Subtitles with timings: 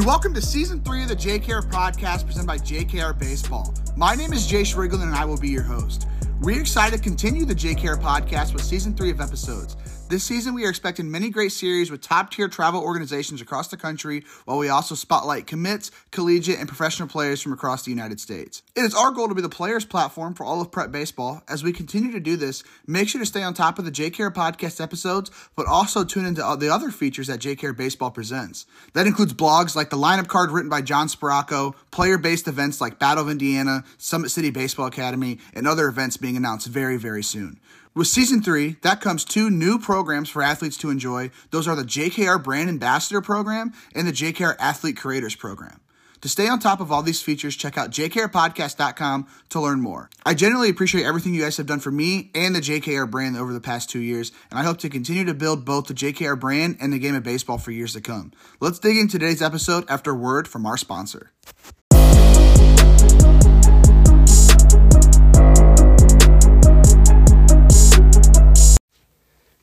[0.00, 3.74] And welcome to season three of the JKR podcast presented by JKR Baseball.
[3.98, 6.06] My name is Jayce Riegling and I will be your host.
[6.40, 9.76] We're excited to continue the JKR podcast with season three of episodes.
[10.10, 13.76] This season, we are expecting many great series with top tier travel organizations across the
[13.76, 18.64] country, while we also spotlight commits, collegiate, and professional players from across the United States.
[18.74, 21.44] It is our goal to be the players' platform for all of prep baseball.
[21.48, 24.34] As we continue to do this, make sure to stay on top of the JKR
[24.34, 28.66] podcast episodes, but also tune into the other features that JKR Baseball presents.
[28.94, 32.98] That includes blogs like the lineup card written by John Sparaco, player based events like
[32.98, 37.60] Battle of Indiana, Summit City Baseball Academy, and other events being announced very, very soon.
[37.92, 41.30] With season three, that comes two new programs for athletes to enjoy.
[41.50, 45.80] Those are the JKR Brand Ambassador Program and the JKR Athlete Creators Program.
[46.20, 50.08] To stay on top of all these features, check out jkrpodcast.com to learn more.
[50.24, 53.52] I genuinely appreciate everything you guys have done for me and the JKR brand over
[53.52, 56.76] the past two years, and I hope to continue to build both the JKR brand
[56.80, 58.32] and the game of baseball for years to come.
[58.60, 61.32] Let's dig into today's episode after word from our sponsor.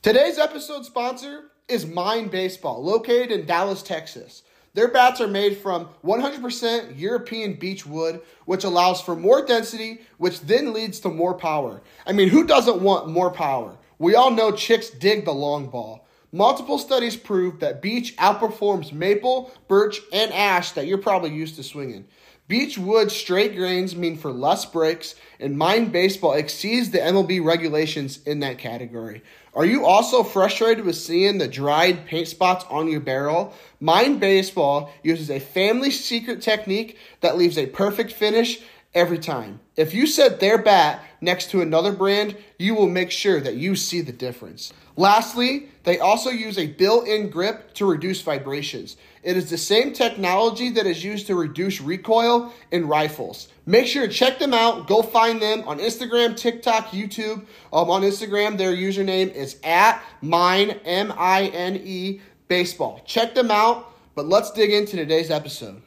[0.04, 4.44] Today's episode sponsor is MINE Baseball, located in Dallas, Texas.
[4.76, 10.42] Their bats are made from 100% European beech wood, which allows for more density, which
[10.42, 11.82] then leads to more power.
[12.06, 13.76] I mean, who doesn't want more power?
[13.98, 16.08] We all know chicks dig the long ball.
[16.32, 21.64] Multiple studies prove that beech outperforms maple, birch, and ash that you're probably used to
[21.64, 22.06] swinging.
[22.48, 28.20] Beech wood straight grains mean for less breaks, and MINE Baseball exceeds the MLB regulations
[28.26, 29.22] in that category.
[29.54, 33.54] Are you also frustrated with seeing the dried paint spots on your barrel?
[33.82, 38.62] MINE Baseball uses a family secret technique that leaves a perfect finish
[38.94, 39.60] every time.
[39.76, 43.76] If you set their bat next to another brand, you will make sure that you
[43.76, 44.72] see the difference.
[44.96, 48.96] Lastly, they also use a built in grip to reduce vibrations.
[49.28, 53.50] It is the same technology that is used to reduce recoil in rifles.
[53.66, 54.88] Make sure to check them out.
[54.88, 57.46] Go find them on Instagram, TikTok, YouTube.
[57.74, 63.02] Um, on Instagram, their username is at mine, M I N E, baseball.
[63.06, 65.82] Check them out, but let's dig into today's episode.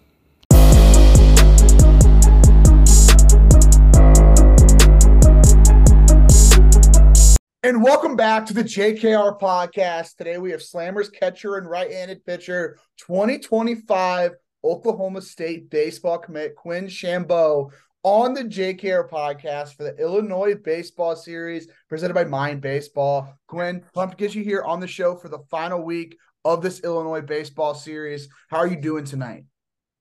[7.63, 10.17] And welcome back to the JKR podcast.
[10.17, 14.33] Today we have Slammers catcher and right-handed pitcher 2025
[14.65, 17.71] Oklahoma State baseball commit Quinn Schambow
[18.03, 23.31] on the JKR podcast for the Illinois Baseball Series presented by MINE Baseball.
[23.47, 26.17] Quinn, pumped to get you here on the show for the final week
[26.47, 28.31] of this Illinois Baseball Series.
[28.49, 29.45] How are you doing tonight?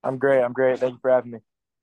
[0.01, 0.41] I'm great.
[0.41, 0.79] I'm great.
[0.79, 1.39] Thank you for having me.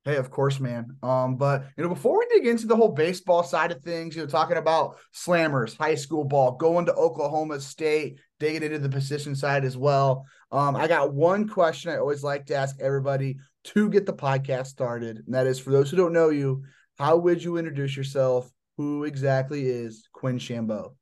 [0.06, 0.96] Hey, of course, man.
[1.02, 4.22] Um, but you know, before we dig into the whole baseball side of things, you
[4.22, 9.34] know, talking about slammers, high school ball, going to Oklahoma State, digging into the position
[9.34, 10.24] side as well.
[10.52, 14.66] Um, I got one question I always like to ask everybody to get the podcast
[14.66, 16.62] started, and that is for those who don't know you,
[17.00, 18.48] how would you introduce yourself?
[18.76, 20.94] Who exactly is Quinn Schambow?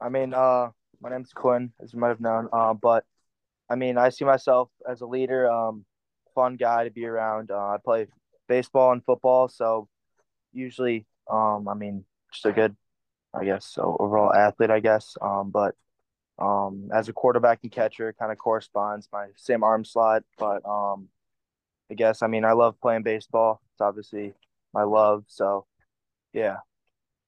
[0.00, 0.70] I mean, uh,
[1.00, 2.48] my name's Quinn, as you might have known.
[2.52, 3.04] Uh, but
[3.70, 5.84] I mean, I see myself as a leader, um,
[6.34, 7.52] fun guy to be around.
[7.52, 8.08] Uh, I play
[8.52, 9.48] baseball and football.
[9.48, 9.88] So
[10.52, 12.76] usually, um, I mean, just a good,
[13.32, 15.16] I guess, so overall athlete, I guess.
[15.22, 15.74] Um, but
[16.38, 20.22] um, as a quarterback and catcher, kind of corresponds my same arm slot.
[20.38, 21.08] But um,
[21.90, 23.62] I guess, I mean, I love playing baseball.
[23.72, 24.34] It's obviously
[24.74, 25.24] my love.
[25.28, 25.66] So,
[26.32, 26.58] yeah.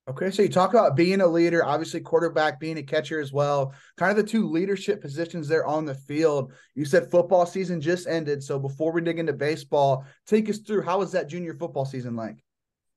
[0.06, 3.72] Okay, so you talk about being a leader, obviously quarterback, being a catcher as well.
[3.96, 6.52] Kind of the two leadership positions there on the field.
[6.74, 10.82] You said football season just ended, so before we dig into baseball, take us through
[10.82, 12.44] how was that junior football season like?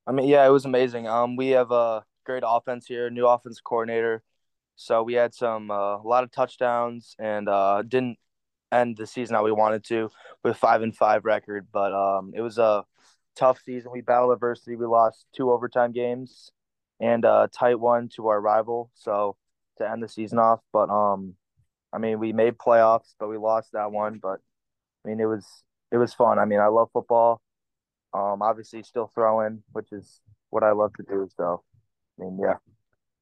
[0.05, 1.07] I mean, yeah, it was amazing.
[1.07, 4.21] Um, we have a great offense here, new offense coordinator.
[4.75, 8.17] So we had some uh, a lot of touchdowns and uh, didn't
[8.69, 10.09] end the season how we wanted to
[10.43, 12.83] with five and five record, but um, it was a
[13.37, 13.93] tough season.
[13.93, 14.75] We battled adversity.
[14.75, 16.51] We lost two overtime games
[16.99, 18.91] and a tight one to our rival.
[18.95, 19.35] So
[19.77, 21.35] to end the season off, but um,
[21.93, 24.19] I mean we made playoffs, but we lost that one.
[24.21, 24.39] But
[25.05, 25.45] I mean it was
[25.91, 26.39] it was fun.
[26.39, 27.41] I mean I love football.
[28.13, 31.27] Um, obviously still throwing, which is what I love to do.
[31.37, 31.63] So
[32.19, 32.55] I mean yeah.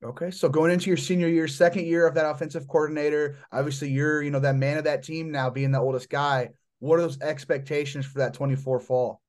[0.04, 4.22] Okay, so going into your senior year, second year of that offensive coordinator, obviously you're
[4.22, 6.50] you know that man of that team now, being the oldest guy.
[6.80, 9.22] What are those expectations for that 24 fall?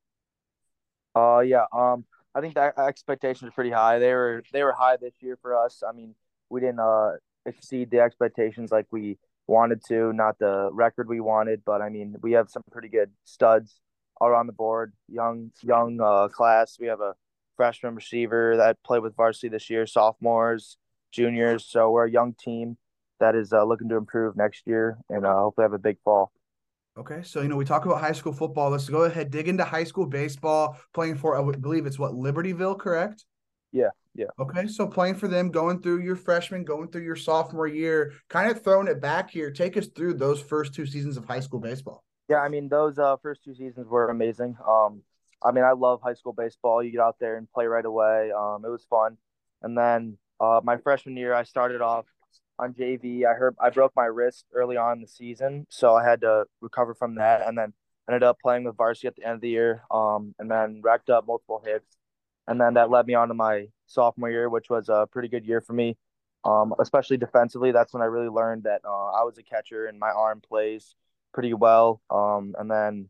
[1.15, 2.05] Uh yeah, um
[2.37, 3.97] I think the expectations are pretty high.
[3.97, 5.81] They were they were high this year for us.
[5.87, 6.13] I mean,
[6.49, 7.13] we didn't uh,
[7.47, 9.17] exceed the expectations like we
[9.47, 13.09] wanted to, not the record we wanted, but I mean, we have some pretty good
[13.23, 13.79] studs
[14.21, 14.93] all around the board.
[15.07, 16.77] Young young uh, class.
[16.79, 17.15] We have a
[17.55, 20.77] freshman receiver that played with varsity this year, sophomores,
[21.11, 21.65] juniors.
[21.65, 22.77] So we're a young team
[23.19, 26.31] that is uh, looking to improve next year and uh, hopefully have a big fall.
[26.97, 28.71] Okay, so you know we talk about high school football.
[28.71, 30.77] Let's go ahead dig into high school baseball.
[30.95, 33.25] Playing for, I believe it's what Libertyville, correct?
[33.71, 34.27] Yeah, yeah.
[34.39, 38.49] Okay, so playing for them, going through your freshman, going through your sophomore year, kind
[38.49, 39.51] of throwing it back here.
[39.51, 42.03] Take us through those first two seasons of high school baseball.
[42.29, 44.57] Yeah, I mean those uh, first two seasons were amazing.
[44.67, 45.03] Um,
[45.43, 46.81] I mean I love high school baseball.
[46.81, 48.31] You get out there and play right away.
[48.31, 49.17] Um, it was fun,
[49.61, 52.05] and then uh, my freshman year I started off
[52.59, 53.25] on JV.
[53.25, 56.45] I heard I broke my wrist early on in the season, so I had to
[56.61, 57.73] recover from that, and then
[58.09, 59.83] ended up playing with varsity at the end of the year.
[59.91, 61.97] Um, and then racked up multiple hits,
[62.47, 65.45] and then that led me on to my sophomore year, which was a pretty good
[65.45, 65.97] year for me.
[66.45, 69.99] Um, especially defensively, that's when I really learned that uh, I was a catcher and
[69.99, 70.95] my arm plays
[71.33, 72.01] pretty well.
[72.09, 73.09] Um, and then,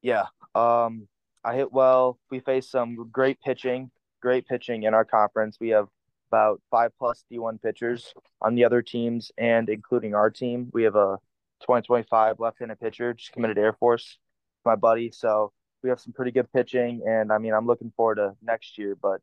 [0.00, 1.06] yeah, um,
[1.44, 2.18] I hit well.
[2.30, 3.90] We faced some great pitching,
[4.22, 5.58] great pitching in our conference.
[5.60, 5.88] We have
[6.30, 10.96] about five plus D1 pitchers on the other teams, and including our team, we have
[10.96, 11.18] a
[11.60, 14.18] 2025 left-handed pitcher just committed Air Force,
[14.64, 15.10] my buddy.
[15.10, 15.52] So
[15.82, 18.96] we have some pretty good pitching, and I mean, I'm looking forward to next year.
[19.00, 19.20] But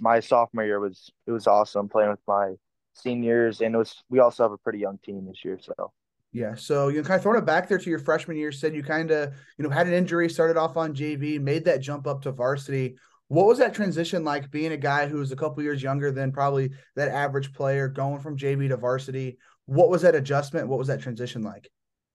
[0.00, 2.54] my sophomore year was it was awesome playing with my
[2.94, 5.58] seniors, and it was we also have a pretty young team this year.
[5.60, 5.92] So
[6.32, 8.52] yeah, so you kind of throwing it back there to your freshman year.
[8.52, 11.80] Said you kind of you know had an injury, started off on JV, made that
[11.80, 12.96] jump up to varsity.
[13.30, 16.72] What was that transition like being a guy who's a couple years younger than probably
[16.96, 19.38] that average player going from JV to varsity?
[19.66, 20.66] What was that adjustment?
[20.66, 21.70] What was that transition like?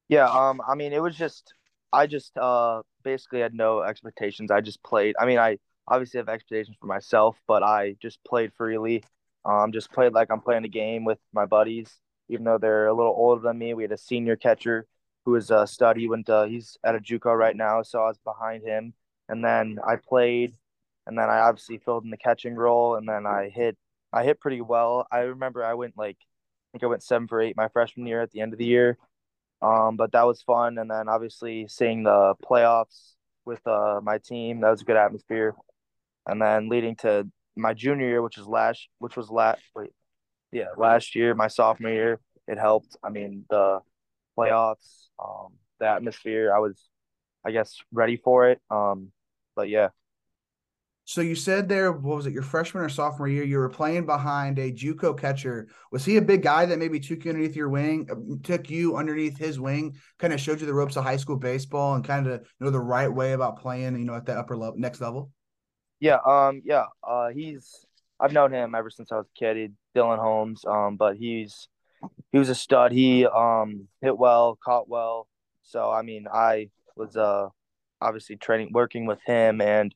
[0.10, 1.54] Yeah, um, I mean, it was just
[1.94, 4.52] I just uh basically had no expectations.
[4.52, 5.16] I just played.
[5.18, 5.58] I mean, I
[5.88, 9.02] obviously have expectations for myself, but I just played freely.
[9.46, 11.98] Um, just played like I'm playing a game with my buddies,
[12.28, 13.74] even though they're a little older than me.
[13.74, 14.86] We had a senior catcher
[15.24, 15.96] who was a stud.
[15.96, 18.94] He went to, he's at a JUCO right now, so I was behind him.
[19.30, 20.56] And then I played
[21.08, 23.78] and then I obviously filled in the catching role, and then I hit
[24.14, 25.08] I hit pretty well.
[25.12, 28.22] I remember I went like I think I went seven for eight my freshman year
[28.22, 28.98] at the end of the year,
[29.62, 30.78] um, but that was fun.
[30.78, 33.14] And then obviously seeing the playoffs
[33.46, 35.56] with uh, my team that was a good atmosphere,
[36.28, 39.92] and then leading to my junior year, which was last which was last wait
[40.52, 42.98] yeah last year my sophomore year it helped.
[43.04, 43.80] I mean the
[44.38, 46.54] playoffs, um, the atmosphere.
[46.54, 46.80] I was
[47.46, 48.60] I guess ready for it.
[48.70, 49.12] Um,
[49.56, 49.90] but yeah.
[51.08, 53.44] So you said there, what was it, your freshman or sophomore year?
[53.44, 55.68] You were playing behind a JUCO catcher.
[55.92, 58.98] Was he a big guy that maybe took you underneath your wing, uh, took you
[58.98, 62.26] underneath his wing, kind of showed you the ropes of high school baseball and kind
[62.26, 65.00] of you know the right way about playing, you know, at that upper level, next
[65.00, 65.30] level?
[66.00, 66.86] Yeah, um, yeah.
[67.04, 67.86] Uh, he's
[68.20, 69.76] I've known him ever since I was a kid.
[69.96, 71.68] Dylan Holmes, um, but he's
[72.32, 72.92] he was a stud.
[72.92, 75.28] He um hit well, caught well.
[75.62, 77.50] So I mean, I was uh
[78.02, 79.94] obviously training, working with him and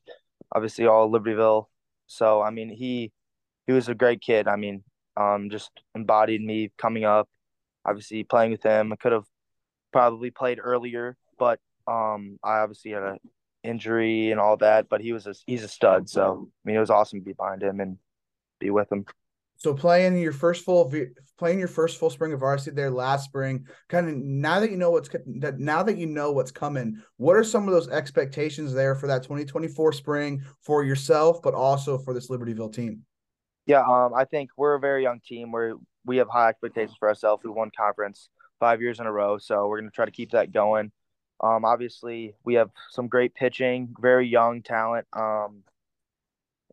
[0.54, 1.66] obviously all Libertyville.
[2.06, 3.12] So I mean, he
[3.66, 4.48] he was a great kid.
[4.48, 4.82] I mean,
[5.16, 7.28] um, just embodied me coming up.
[7.84, 9.26] Obviously, playing with him, I could have
[9.92, 13.18] probably played earlier, but um, I obviously had an
[13.62, 14.88] injury and all that.
[14.88, 16.08] But he was a he's a stud.
[16.08, 17.98] So I mean, it was awesome to be behind him and
[18.58, 19.04] be with him.
[19.60, 20.90] So playing your first full
[21.38, 24.76] playing your first full spring of varsity there last spring, kind of now that you
[24.78, 28.72] know what's that now that you know what's coming, what are some of those expectations
[28.72, 33.02] there for that 2024 spring for yourself, but also for this Libertyville team?
[33.66, 35.52] Yeah, um, I think we're a very young team.
[35.52, 35.74] Where
[36.06, 37.44] we have high expectations for ourselves.
[37.44, 40.30] We won conference five years in a row, so we're going to try to keep
[40.30, 40.90] that going.
[41.42, 45.64] Um, obviously, we have some great pitching, very young talent, um,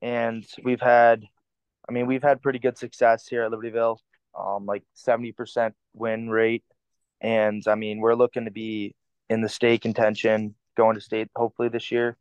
[0.01, 1.25] and we've had
[1.89, 3.97] I mean, we've had pretty good success here at Libertyville,
[4.37, 6.63] um, like 70% win rate.
[7.21, 8.93] And I mean, we're looking to be
[9.29, 12.17] in the state contention, going to state hopefully this year,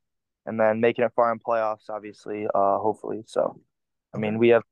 [0.47, 3.23] and then making it far in playoffs, obviously, uh, hopefully.
[3.27, 3.61] So,
[4.15, 4.63] I mean, we have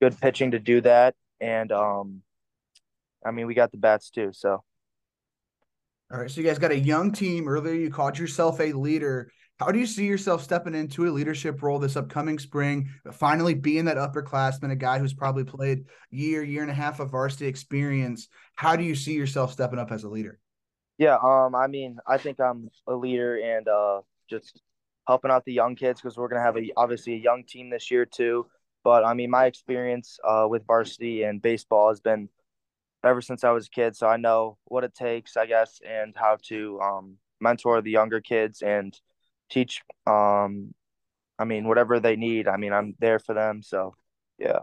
[0.00, 1.14] good pitching to do that.
[1.40, 2.22] And, um,
[3.24, 4.30] I mean, we got the bats too.
[4.32, 4.62] So,
[6.12, 6.30] all right.
[6.30, 7.48] So, you guys got a young team.
[7.48, 9.30] Earlier, you called yourself a leader.
[9.60, 13.84] How do you see yourself stepping into a leadership role this upcoming spring, finally being
[13.84, 18.28] that upperclassman, a guy who's probably played year, year and a half of varsity experience?
[18.56, 20.38] How do you see yourself stepping up as a leader?
[20.96, 24.00] Yeah, um, I mean, I think I'm a leader and uh,
[24.30, 24.62] just
[25.06, 27.90] helping out the young kids because we're gonna have a obviously a young team this
[27.90, 28.46] year too.
[28.82, 32.30] But I mean, my experience uh, with varsity and baseball has been
[33.04, 36.14] ever since I was a kid, so I know what it takes, I guess, and
[36.16, 38.98] how to um, mentor the younger kids and
[39.50, 40.74] teach um
[41.38, 42.48] I mean whatever they need.
[42.48, 43.62] I mean I'm there for them.
[43.62, 43.94] So
[44.38, 44.60] yeah.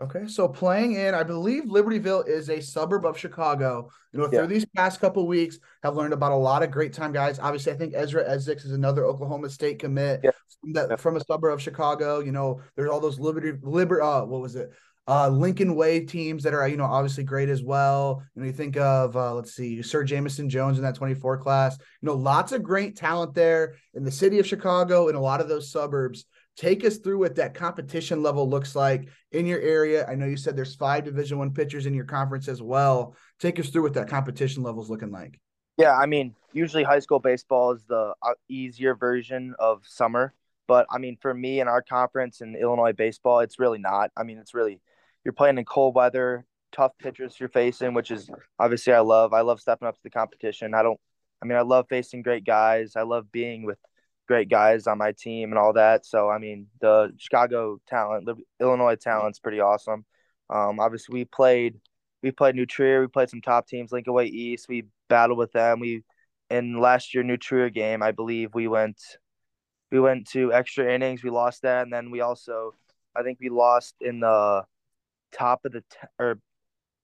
[0.00, 3.88] Okay, so playing in, I believe Libertyville is a suburb of Chicago.
[4.12, 4.40] You know, yeah.
[4.40, 7.38] through these past couple weeks, have learned about a lot of great time guys.
[7.38, 10.32] Obviously, I think Ezra Essex is another Oklahoma State commit yeah.
[10.60, 10.96] from that yeah.
[10.96, 12.18] from a suburb of Chicago.
[12.18, 14.72] You know, there's all those Liberty Liber uh what was it?
[15.06, 18.22] Uh, Lincoln Way teams that are, you know, obviously great as well.
[18.34, 21.76] Know, you think of, uh, let's see, Sir Jamison Jones in that 24 class.
[22.00, 25.40] You know, lots of great talent there in the city of Chicago and a lot
[25.40, 26.24] of those suburbs.
[26.56, 30.06] Take us through what that competition level looks like in your area.
[30.06, 33.16] I know you said there's five Division One pitchers in your conference as well.
[33.40, 35.38] Take us through what that competition level is looking like.
[35.76, 40.32] Yeah, I mean, usually high school baseball is the uh, easier version of summer,
[40.68, 44.12] but I mean, for me in our conference in Illinois baseball, it's really not.
[44.16, 44.80] I mean, it's really
[45.24, 49.32] you're playing in cold weather, tough pitchers you're facing, which is obviously I love.
[49.32, 50.74] I love stepping up to the competition.
[50.74, 51.00] I don't.
[51.42, 52.96] I mean, I love facing great guys.
[52.96, 53.78] I love being with
[54.26, 56.06] great guys on my team and all that.
[56.06, 60.04] So I mean, the Chicago talent, the Illinois talent's pretty awesome.
[60.50, 61.80] Um, obviously, we played
[62.22, 63.00] we played New Trier.
[63.00, 64.66] We played some top teams, Lincoln Way East.
[64.68, 65.80] We battled with them.
[65.80, 66.02] We
[66.50, 69.00] in last year New Trier game, I believe we went
[69.90, 71.22] we went to extra innings.
[71.22, 72.74] We lost that, and then we also
[73.16, 74.64] I think we lost in the
[75.36, 76.38] top of the t- or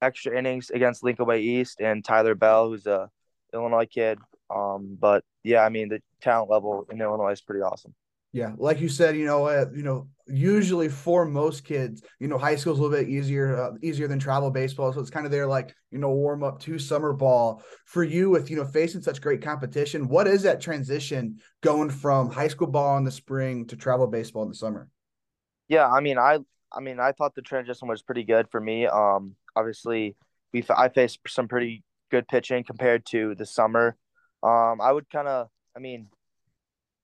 [0.02, 3.10] extra innings against Lincoln Way East and Tyler Bell, who's a
[3.52, 4.18] Illinois kid.
[4.54, 7.94] Um, but yeah, I mean the talent level in Illinois is pretty awesome.
[8.32, 12.38] Yeah, like you said, you know, uh, you know, usually for most kids, you know,
[12.38, 14.92] high school is a little bit easier, uh, easier than travel baseball.
[14.92, 17.60] So it's kind of their like, you know, warm up to summer ball.
[17.86, 22.30] For you, with you know facing such great competition, what is that transition going from
[22.30, 24.88] high school ball in the spring to travel baseball in the summer?
[25.66, 26.38] Yeah, I mean, I,
[26.72, 28.86] I mean, I thought the transition was pretty good for me.
[28.86, 30.16] Um, obviously,
[30.52, 33.96] we I faced some pretty good pitching compared to the summer.
[34.42, 36.08] Um, I would kind of, I mean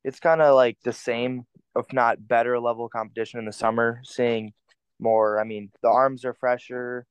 [0.06, 1.44] it's kind of like the same,
[1.74, 4.00] if not better level competition in the summer.
[4.04, 4.52] Seeing
[5.00, 7.04] more, I mean, the arms are fresher.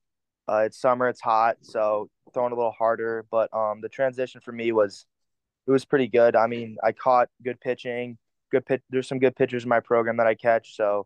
[0.47, 3.25] Uh, it's summer, it's hot, so throwing a little harder.
[3.29, 5.05] But um, the transition for me was
[5.67, 6.37] it was pretty good.
[6.37, 8.17] I mean, I caught good pitching,
[8.49, 8.81] good pitch.
[8.89, 11.05] There's some good pitchers in my program that I catch, so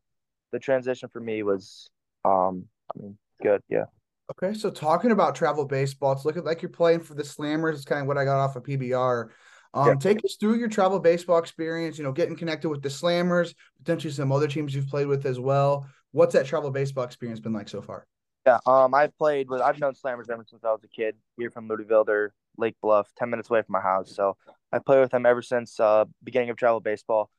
[0.52, 1.90] the transition for me was,
[2.26, 2.66] um,
[2.96, 3.62] I mean, good.
[3.70, 3.86] Yeah.
[4.32, 7.74] Okay, so talking about travel baseball, it's looking like you're playing for the Slammers.
[7.74, 9.30] It's kind of what I got off of PBR.
[9.74, 9.96] Um, yeah.
[9.96, 11.98] Take us through your travel baseball experience.
[11.98, 15.40] You know, getting connected with the Slammers, potentially some other teams you've played with as
[15.40, 15.88] well.
[16.12, 18.06] What's that travel baseball experience been like so far?
[18.46, 19.62] Yeah, um, I've played with.
[19.62, 21.16] I've known Slammers ever since I was a kid.
[21.38, 24.16] Here from Louisville, they're Lake Bluff, ten minutes away from my house.
[24.16, 24.38] So
[24.72, 27.30] I played with them ever since uh, beginning of travel baseball.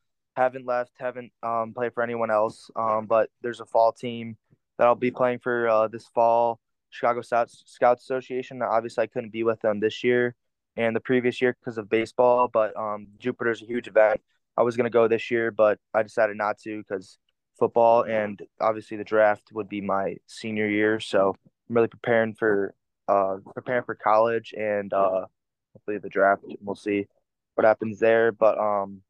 [0.40, 0.92] Haven't left.
[0.99, 2.70] Haven't um, played for anyone else.
[2.75, 4.38] Um, but there's a fall team
[4.78, 6.59] that I'll be playing for uh, this fall.
[6.88, 8.62] Chicago Scouts Scouts Association.
[8.62, 10.35] Obviously, I couldn't be with them this year
[10.76, 12.49] and the previous year because of baseball.
[12.49, 14.23] But um, Jupiter's a huge event.
[14.56, 17.18] I was gonna go this year, but I decided not to because
[17.59, 20.99] football and obviously the draft would be my senior year.
[21.00, 21.37] So
[21.68, 22.75] I'm really preparing for
[23.09, 25.26] uh preparing for college and uh
[25.75, 26.42] hopefully the draft.
[26.62, 27.06] We'll see
[27.54, 28.32] what happens there.
[28.32, 29.02] But um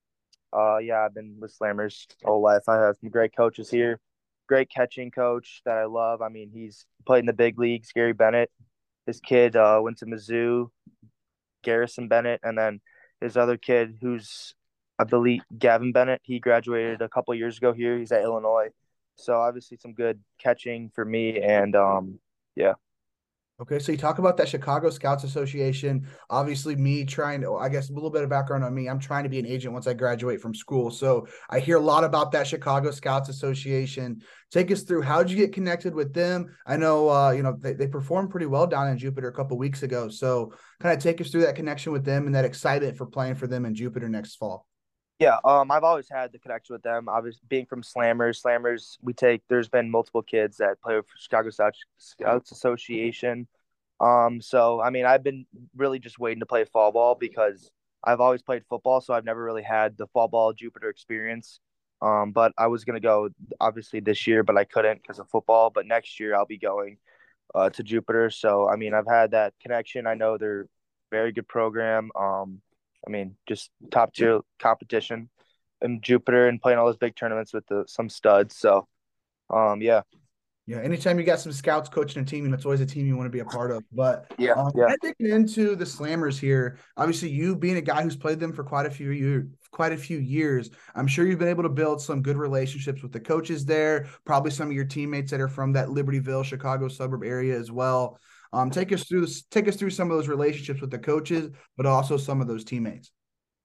[0.53, 2.63] uh yeah, I've been with Slammers whole life.
[2.69, 4.01] I have some great coaches here.
[4.49, 6.23] Great catching coach that I love.
[6.23, 8.51] I mean, he's played in the big leagues, Gary Bennett.
[9.07, 10.71] His kid uh, went to Mizzou
[11.63, 12.81] Garrison Bennett, and then
[13.21, 14.55] his other kid, who's
[14.99, 16.21] I believe Gavin Bennett.
[16.25, 17.99] He graduated a couple years ago here.
[17.99, 18.69] He's at Illinois,
[19.17, 22.19] so obviously some good catching for me, and um,
[22.57, 22.75] yeah.
[23.61, 26.07] Okay, so you talk about that Chicago Scouts Association.
[26.31, 28.89] Obviously, me trying to, I guess, a little bit of background on me.
[28.89, 30.91] I'm trying to be an agent once I graduate from school.
[30.91, 34.23] So I hear a lot about that Chicago Scouts Association.
[34.51, 36.57] Take us through how did you get connected with them?
[36.67, 39.59] I know, uh, you know, they, they performed pretty well down in Jupiter a couple
[39.59, 40.09] weeks ago.
[40.09, 43.35] So kind of take us through that connection with them and that excitement for playing
[43.35, 44.70] for them in Jupiter next fall.
[45.21, 47.05] Yeah, um, I've always had the connection with them.
[47.05, 48.43] Was being from Slammers.
[48.43, 49.43] Slammers, we take.
[49.49, 51.51] There's been multiple kids that play for Chicago
[51.99, 53.47] Scouts Association.
[54.01, 55.45] Um, so I mean, I've been
[55.77, 57.71] really just waiting to play fall ball because
[58.03, 61.61] I've always played football, so I've never really had the fall ball Jupiter experience.
[62.01, 63.29] Um, but I was gonna go
[63.61, 65.69] obviously this year, but I couldn't because of football.
[65.69, 66.97] But next year I'll be going
[67.55, 68.31] uh, to Jupiter.
[68.31, 70.07] So I mean, I've had that connection.
[70.07, 70.67] I know they're
[71.11, 72.11] very good program.
[72.19, 72.63] Um,
[73.07, 75.31] I mean, just top tier competition
[75.83, 78.57] in Jupiter and playing all those big tournaments with the, some studs.
[78.57, 78.87] So,
[79.49, 80.03] um, yeah.
[80.67, 83.27] Yeah, anytime you got some scouts coaching a team, that's always a team you want
[83.27, 83.83] to be a part of.
[83.91, 84.95] But yeah, um, yeah.
[85.03, 88.87] digging into the Slammers here, obviously you being a guy who's played them for quite
[88.87, 92.23] a few years, quite a few years, I'm sure you've been able to build some
[92.23, 94.07] good relationships with the coaches there.
[94.25, 98.21] Probably some of your teammates that are from that Libertyville, Chicago suburb area as well.
[98.53, 101.87] Um, take us through take us through some of those relationships with the coaches, but
[101.87, 103.13] also some of those teammates.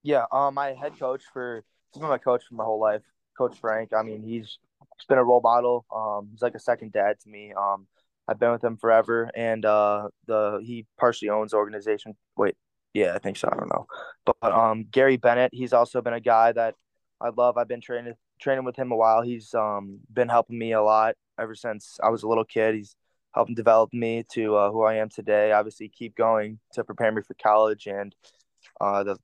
[0.04, 3.02] Yeah, um, my head coach for he's been my coach for my whole life,
[3.38, 3.92] Coach Frank.
[3.94, 4.60] I mean, he's
[4.98, 5.86] he's been a role model.
[5.94, 7.54] Um, he's like a second dad to me.
[7.54, 7.88] Um,
[8.28, 12.16] I've been with him forever, and uh, the he partially owns the organization.
[12.38, 12.56] Wait,
[12.94, 13.50] yeah, I think so.
[13.52, 13.88] I don't know,
[14.26, 16.76] but um, Gary Bennett, he's also been a guy that
[17.20, 17.58] I love.
[17.58, 19.22] I've been training training with him a while.
[19.22, 22.76] He's um been helping me a lot ever since I was a little kid.
[22.76, 22.96] He's
[23.36, 25.52] helped develop me to uh, who I am today.
[25.52, 28.16] Obviously, keep going to prepare me for college and
[28.80, 29.18] uh, the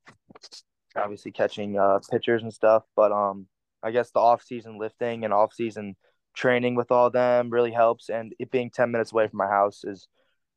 [0.96, 2.84] obviously catching uh, pitchers and stuff.
[2.96, 3.48] But um,
[3.82, 5.96] I guess the off season lifting and off season
[6.36, 8.10] training with all them really helps.
[8.10, 10.10] And it being ten minutes away from my house is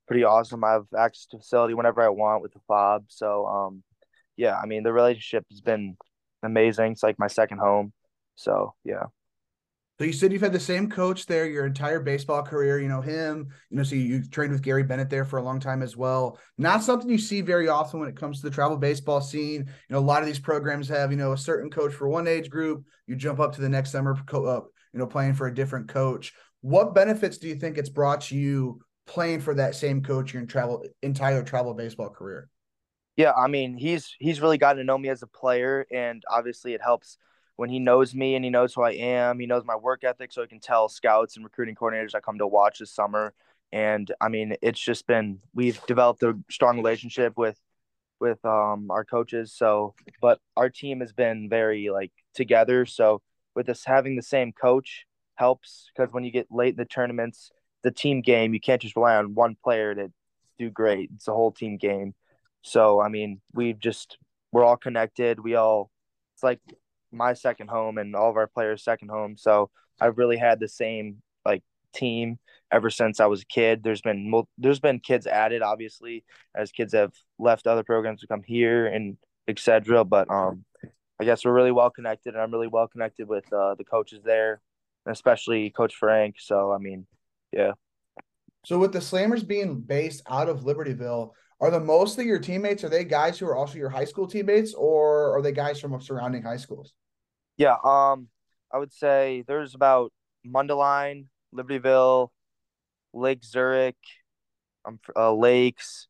[0.08, 0.64] pretty awesome.
[0.64, 3.04] I have access to facility whenever I want with the fob.
[3.08, 3.84] So um,
[4.36, 5.96] yeah, I mean the relationship has been
[6.42, 6.92] amazing.
[6.92, 7.92] It's like my second home.
[8.34, 9.04] So yeah.
[9.98, 12.80] So you said you've had the same coach there your entire baseball career.
[12.80, 13.46] You know him.
[13.70, 16.38] You know, so you trained with Gary Bennett there for a long time as well.
[16.58, 19.60] Not something you see very often when it comes to the travel baseball scene.
[19.60, 22.26] You know, a lot of these programs have you know a certain coach for one
[22.26, 22.84] age group.
[23.06, 24.60] You jump up to the next summer, up, uh,
[24.92, 26.32] you know, playing for a different coach.
[26.60, 30.84] What benefits do you think it's brought you playing for that same coach your travel
[31.02, 32.48] entire travel baseball career?
[33.16, 36.74] Yeah, I mean, he's he's really gotten to know me as a player, and obviously
[36.74, 37.16] it helps
[37.56, 39.38] when he knows me and he knows who I am.
[39.38, 42.38] He knows my work ethic, so he can tell scouts and recruiting coordinators I come
[42.38, 43.32] to watch this summer.
[43.72, 47.58] And I mean, it's just been we've developed a strong relationship with
[48.20, 49.52] with um, our coaches.
[49.52, 52.86] So, but our team has been very like together.
[52.86, 53.22] So,
[53.54, 55.06] with us having the same coach
[55.36, 57.50] helps because when you get late in the tournaments,
[57.82, 60.12] the team game, you can't just rely on one player to
[60.58, 61.10] do great.
[61.16, 62.14] It's a whole team game.
[62.62, 64.18] So, I mean, we've just
[64.52, 65.40] we're all connected.
[65.40, 65.90] We all
[66.34, 66.60] it's like
[67.14, 69.36] my second home and all of our players' second home.
[69.36, 71.62] So I've really had the same like
[71.94, 72.38] team
[72.70, 73.82] ever since I was a kid.
[73.82, 78.42] There's been there's been kids added, obviously, as kids have left other programs to come
[78.44, 79.16] here and
[79.48, 80.04] etc.
[80.04, 80.64] But um,
[81.20, 84.22] I guess we're really well connected, and I'm really well connected with uh, the coaches
[84.24, 84.60] there,
[85.06, 86.36] especially Coach Frank.
[86.38, 87.06] So I mean,
[87.52, 87.72] yeah.
[88.64, 92.82] So with the Slammers being based out of Libertyville, are the most of your teammates
[92.82, 95.98] are they guys who are also your high school teammates, or are they guys from
[96.00, 96.94] surrounding high schools?
[97.56, 98.28] Yeah, um,
[98.72, 100.12] I would say there's about
[100.46, 102.30] Mundelein, Libertyville,
[103.12, 103.96] Lake Zurich,
[104.84, 106.08] um, uh, Lakes.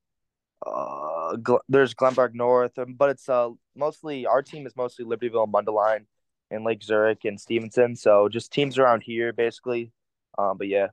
[0.64, 5.50] Uh, Gl- there's Glenbard North, um, but it's uh mostly our team is mostly Libertyville,
[5.50, 6.07] Mundelein,
[6.50, 7.94] and Lake Zurich and Stevenson.
[7.96, 9.92] So just teams around here, basically.
[10.38, 10.88] Um, but yeah.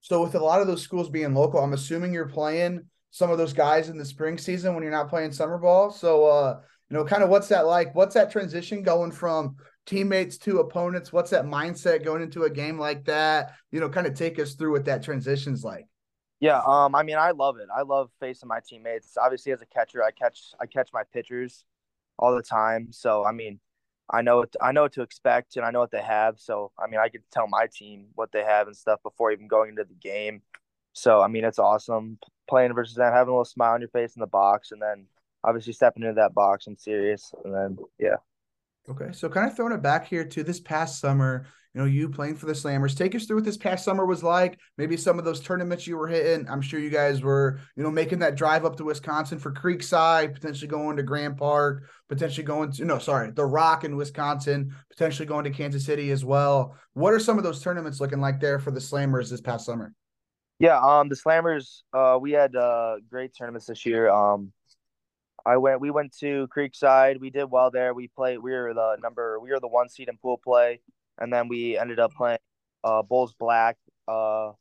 [0.00, 3.36] So with a lot of those schools being local, I'm assuming you're playing some of
[3.38, 5.90] those guys in the spring season when you're not playing summer ball.
[5.90, 7.94] So uh, you know, kind of what's that like?
[7.94, 11.12] What's that transition going from teammates to opponents?
[11.12, 13.54] What's that mindset going into a game like that?
[13.70, 15.86] You know, kind of take us through what that transition's like.
[16.40, 17.68] Yeah, um, I mean, I love it.
[17.74, 19.16] I love facing my teammates.
[19.16, 21.64] Obviously, as a catcher, I catch I catch my pitchers
[22.18, 22.88] all the time.
[22.90, 23.60] So, I mean,
[24.10, 26.40] I know what I know what to expect, and I know what they have.
[26.40, 29.46] So, I mean, I can tell my team what they have and stuff before even
[29.46, 30.42] going into the game.
[30.94, 32.18] So, I mean, it's awesome
[32.48, 35.06] playing versus them, having a little smile on your face in the box, and then
[35.44, 36.66] obviously stepping into that box.
[36.66, 38.16] I'm serious, and then yeah.
[38.88, 42.08] Okay, so kind of throwing it back here to this past summer, you know, you
[42.08, 42.96] playing for the Slammers.
[42.96, 44.58] Take us through what this past summer was like.
[44.76, 46.48] Maybe some of those tournaments you were hitting.
[46.48, 50.34] I'm sure you guys were, you know, making that drive up to Wisconsin for Creekside,
[50.34, 55.26] potentially going to Grand Park, potentially going to no, sorry, the Rock in Wisconsin, potentially
[55.26, 56.76] going to Kansas City as well.
[56.94, 59.94] What are some of those tournaments looking like there for the Slammers this past summer?
[60.58, 64.10] Yeah, um, the Slammers, uh, we had uh great tournaments this year.
[64.10, 64.52] Um,
[65.44, 65.80] I went.
[65.80, 67.20] We went to Creekside.
[67.20, 67.94] We did well there.
[67.94, 68.38] We played.
[68.38, 69.40] We were the number.
[69.40, 70.80] We were the one seed in pool play,
[71.18, 72.38] and then we ended up playing
[72.84, 73.76] uh, Bulls Black.
[74.06, 74.52] Uh,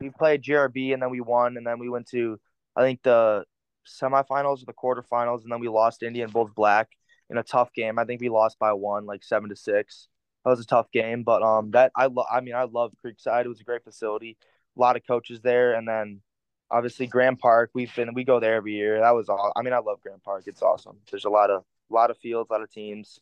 [0.00, 1.56] we played GRB, and then we won.
[1.56, 2.38] And then we went to
[2.76, 3.44] I think the
[3.86, 6.88] semifinals or the quarterfinals, and then we lost Indiana Bulls Black
[7.28, 7.98] in a tough game.
[7.98, 10.08] I think we lost by one, like seven to six.
[10.44, 12.26] That was a tough game, but um, that I love.
[12.30, 13.44] I mean, I love Creekside.
[13.44, 14.36] It was a great facility.
[14.76, 16.22] A lot of coaches there, and then
[16.70, 17.70] obviously Grand Park.
[17.74, 19.00] We've been we go there every year.
[19.00, 19.52] That was all.
[19.56, 20.44] I mean, I love Grand Park.
[20.46, 20.96] It's awesome.
[21.10, 23.18] There's a lot of a lot of fields, a lot of teams.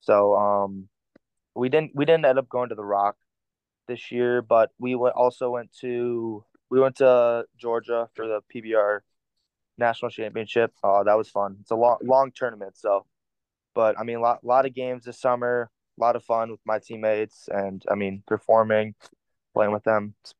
[0.00, 0.88] So um,
[1.54, 3.16] we didn't we didn't end up going to the Rock
[3.88, 9.00] this year, but we went also went to we went to Georgia for the PBR
[9.78, 10.72] national championship.
[10.82, 11.56] Oh, that was fun.
[11.60, 12.76] It's a long long tournament.
[12.76, 13.06] So,
[13.74, 15.70] but I mean, a lot lot of games this summer.
[15.98, 18.94] A lot of fun with my teammates, and I mean, performing,
[19.52, 20.14] playing with them.
[20.22, 20.34] It's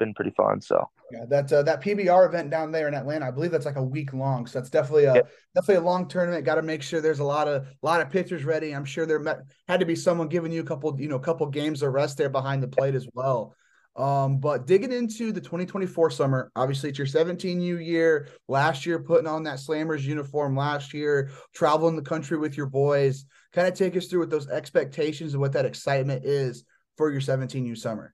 [0.00, 0.60] been pretty fun.
[0.60, 3.76] So yeah, that uh, that PBR event down there in Atlanta, I believe that's like
[3.76, 4.46] a week long.
[4.46, 5.20] So that's definitely a yeah.
[5.54, 6.44] definitely a long tournament.
[6.44, 8.72] Got to make sure there's a lot of lot of pitchers ready.
[8.72, 11.46] I'm sure there met, had to be someone giving you a couple you know couple
[11.46, 13.54] games of rest there behind the plate as well.
[13.94, 18.28] Um, but digging into the 2024 summer, obviously it's your 17U year.
[18.46, 20.56] Last year, putting on that Slammers uniform.
[20.56, 23.24] Last year, traveling the country with your boys.
[23.52, 26.64] Kind of take us through what those expectations and what that excitement is
[26.96, 28.12] for your 17U summer.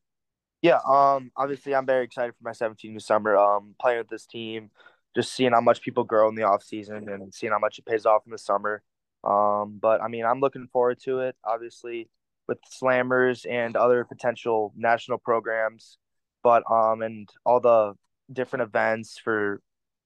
[0.62, 3.36] Yeah, um, obviously I'm very excited for my 17 summer.
[3.36, 4.70] Um, playing with this team,
[5.14, 7.84] just seeing how much people grow in the off season and seeing how much it
[7.86, 8.82] pays off in the summer.
[9.24, 11.36] Um, but I mean, I'm looking forward to it.
[11.44, 12.08] Obviously,
[12.48, 15.98] with slammers and other potential national programs,
[16.42, 17.94] but um and all the
[18.32, 19.60] different events for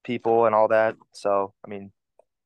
[0.05, 0.97] people and all that.
[1.13, 1.93] So I mean,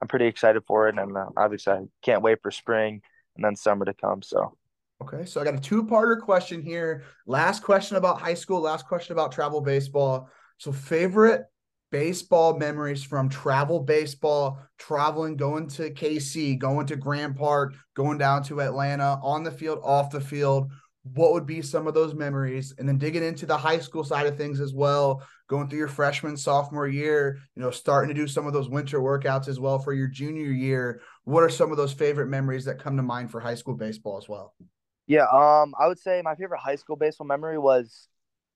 [0.03, 3.03] I'm pretty excited for it, and uh, obviously I can't wait for spring
[3.37, 4.23] and then summer to come.
[4.23, 4.57] So.
[5.03, 7.05] Okay, so I got a two-parter question here.
[7.27, 8.61] Last question about high school.
[8.61, 10.29] Last question about travel baseball.
[10.59, 11.47] So, favorite
[11.91, 18.43] baseball memories from travel baseball, traveling, going to KC, going to Grand Park, going down
[18.45, 20.71] to Atlanta, on the field, off the field.
[21.03, 22.75] What would be some of those memories?
[22.79, 25.89] And then digging into the high school side of things as well, going through your
[25.89, 29.79] freshman, sophomore year, you know, starting to do some of those winter workouts as well
[29.79, 31.01] for your junior year.
[31.25, 34.19] What are some of those favorite memories that come to mind for high school baseball
[34.19, 34.55] as well?
[35.11, 38.09] Yeah, um, I would say my favorite high school baseball memory was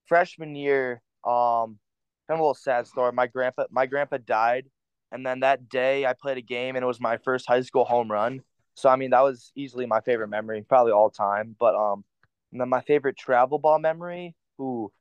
[0.06, 1.02] freshman year.
[1.24, 1.80] Um,
[2.28, 3.10] kind of a little sad story.
[3.12, 4.66] My grandpa, my grandpa died,
[5.10, 7.84] and then that day I played a game, and it was my first high school
[7.84, 8.40] home run.
[8.74, 11.56] So I mean, that was easily my favorite memory, probably all time.
[11.58, 12.04] But um,
[12.52, 14.92] and then my favorite travel ball memory, who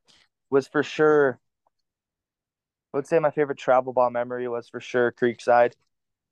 [0.49, 1.39] was for sure.
[2.93, 5.73] I would say my favorite travel ball memory was for sure Creekside.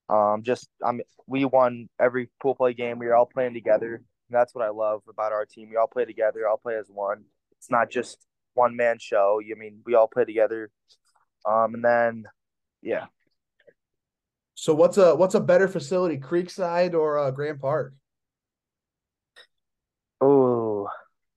[0.10, 2.99] Um, just I mean, we won every pool play game.
[2.99, 4.03] We were all playing together.
[4.32, 5.70] And that's what I love about our team.
[5.70, 6.48] We all play together.
[6.48, 7.26] All play as one.
[7.58, 8.17] It's not just
[8.54, 9.41] one man show.
[9.41, 10.72] I mean, we all play together.
[11.46, 12.24] Um, and then,
[12.82, 13.08] yeah.
[14.56, 17.94] So what's a what's a better facility, Creekside or uh, Grand Park?
[20.22, 20.88] Oh,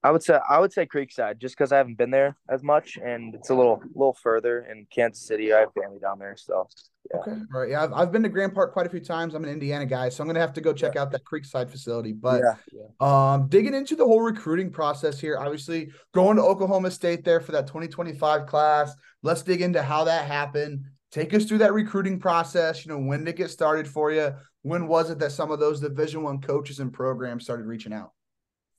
[0.05, 2.97] I would say I would say Creekside, just because I haven't been there as much,
[2.97, 5.53] and it's a little little further in Kansas City.
[5.53, 6.69] I have family down there, so
[7.13, 7.21] yeah.
[7.21, 7.71] Okay, all right.
[7.71, 9.35] Yeah, I've, I've been to Grand Park quite a few times.
[9.35, 11.03] I'm an Indiana guy, so I'm gonna have to go check yeah.
[11.03, 12.13] out that Creekside facility.
[12.13, 12.81] But yeah.
[13.01, 13.35] yeah.
[13.35, 17.53] um, digging into the whole recruiting process here, obviously going to Oklahoma State there for
[17.53, 18.95] that 2025 class.
[19.23, 20.85] Let's dig into how that happened.
[21.11, 22.85] Take us through that recruiting process.
[22.85, 24.35] You know, when did it get started for you?
[24.63, 28.13] When was it that some of those Division One coaches and programs started reaching out?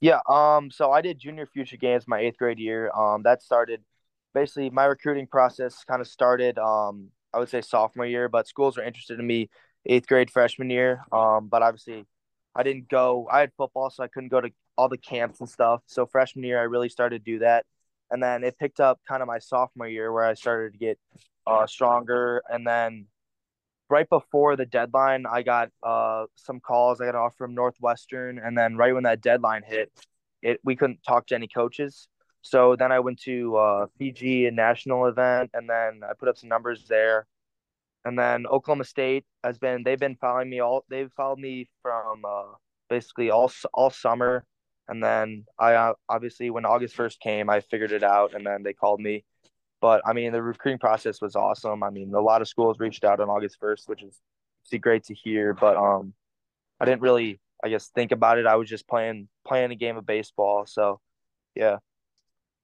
[0.02, 2.92] Yeah, um, so I did junior future games my eighth grade year.
[2.92, 3.82] Um, that started
[4.34, 8.78] basically my recruiting process kind of started um I would say sophomore year, but schools
[8.78, 9.50] were interested in me
[9.86, 11.04] eighth grade freshman year.
[11.12, 12.06] Um, but obviously
[12.56, 15.50] I didn't go I had football, so I couldn't go to all the camps and
[15.50, 15.82] stuff.
[15.86, 17.66] So freshman year I really started to do that.
[18.12, 21.00] And then it picked up kind of my sophomore year where I started to get
[21.48, 23.08] uh stronger and then
[23.90, 27.02] right before the deadline, I got uh, some calls.
[27.02, 29.92] I got an offer from Northwestern, and then right when that deadline hit,
[30.42, 32.08] it we couldn't talk to any coaches.
[32.46, 36.38] So then I went to uh, Fiji, a national event, and then I put up
[36.38, 37.26] some numbers there.
[38.06, 42.24] And then Oklahoma State has been they've been following me all they've followed me from
[42.24, 42.54] uh,
[42.90, 44.46] basically all all summer.
[44.88, 48.62] And then I uh, obviously when August first came, I figured it out, and then
[48.62, 49.26] they called me
[49.82, 51.84] but I mean, the recruiting process was awesome.
[51.84, 54.20] I mean, a lot of schools reached out on August 1st, which is
[54.82, 55.54] great to hear.
[55.54, 56.14] But um,
[56.80, 58.48] I didn't really, I guess, think about it.
[58.48, 60.66] I was just playing playing a game of baseball.
[60.66, 61.00] So,
[61.54, 61.78] yeah.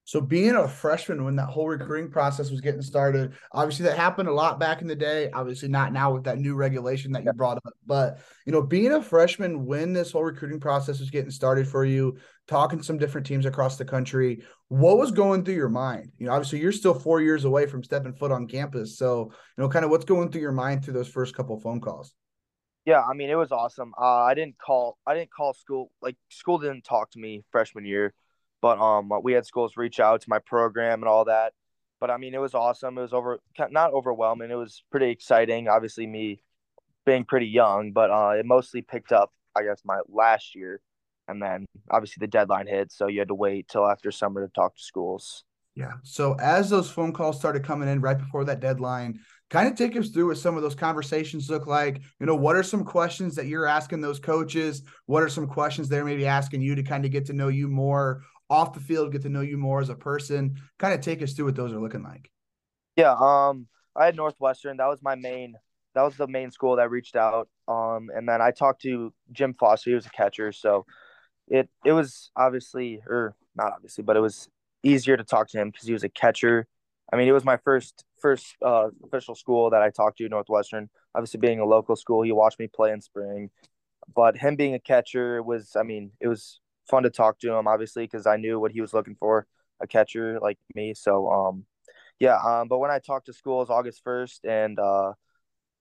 [0.04, 4.28] So being a freshman when that whole recruiting process was getting started, obviously that happened
[4.28, 5.30] a lot back in the day.
[5.30, 8.92] Obviously not now with that new regulation that you brought up, but you know, being
[8.92, 12.16] a freshman when this whole recruiting process was getting started for you,
[12.48, 16.10] talking to some different teams across the country, what was going through your mind?
[16.18, 19.62] You know, obviously you're still four years away from stepping foot on campus, so you
[19.62, 22.12] know, kind of what's going through your mind through those first couple phone calls.
[22.84, 23.92] Yeah, I mean, it was awesome.
[23.96, 24.98] Uh, I didn't call.
[25.06, 25.92] I didn't call school.
[26.00, 28.12] Like school didn't talk to me freshman year.
[28.62, 31.52] But um, we had schools reach out to my program and all that.
[32.00, 32.96] But I mean, it was awesome.
[32.96, 33.38] It was over
[33.70, 34.50] not overwhelming.
[34.50, 35.68] It was pretty exciting.
[35.68, 36.42] Obviously, me
[37.04, 40.80] being pretty young, but uh, it mostly picked up, I guess, my last year,
[41.28, 44.52] and then obviously the deadline hit, so you had to wait till after summer to
[44.52, 45.44] talk to schools.
[45.74, 45.92] Yeah.
[46.02, 49.96] So as those phone calls started coming in right before that deadline, kind of take
[49.96, 52.02] us through what some of those conversations look like.
[52.20, 54.82] You know, what are some questions that you're asking those coaches?
[55.06, 57.68] What are some questions they're maybe asking you to kind of get to know you
[57.68, 58.22] more
[58.52, 60.56] off the field, get to know you more as a person.
[60.78, 62.30] Kind of take us through what those are looking like.
[62.96, 64.76] Yeah, um, I had Northwestern.
[64.76, 65.54] That was my main.
[65.94, 67.48] That was the main school that reached out.
[67.66, 69.90] Um, and then I talked to Jim Foster.
[69.90, 70.84] He was a catcher, so
[71.48, 74.48] it it was obviously, or not obviously, but it was
[74.82, 76.66] easier to talk to him because he was a catcher.
[77.10, 80.90] I mean, it was my first first uh, official school that I talked to, Northwestern.
[81.14, 83.50] Obviously, being a local school, he watched me play in spring.
[84.14, 87.66] But him being a catcher was, I mean, it was fun to talk to him,
[87.66, 89.46] obviously, because I knew what he was looking for,
[89.80, 90.94] a catcher like me.
[90.94, 91.64] So, um,
[92.18, 92.36] yeah.
[92.36, 95.12] Um, but when I talked to schools August first, and uh,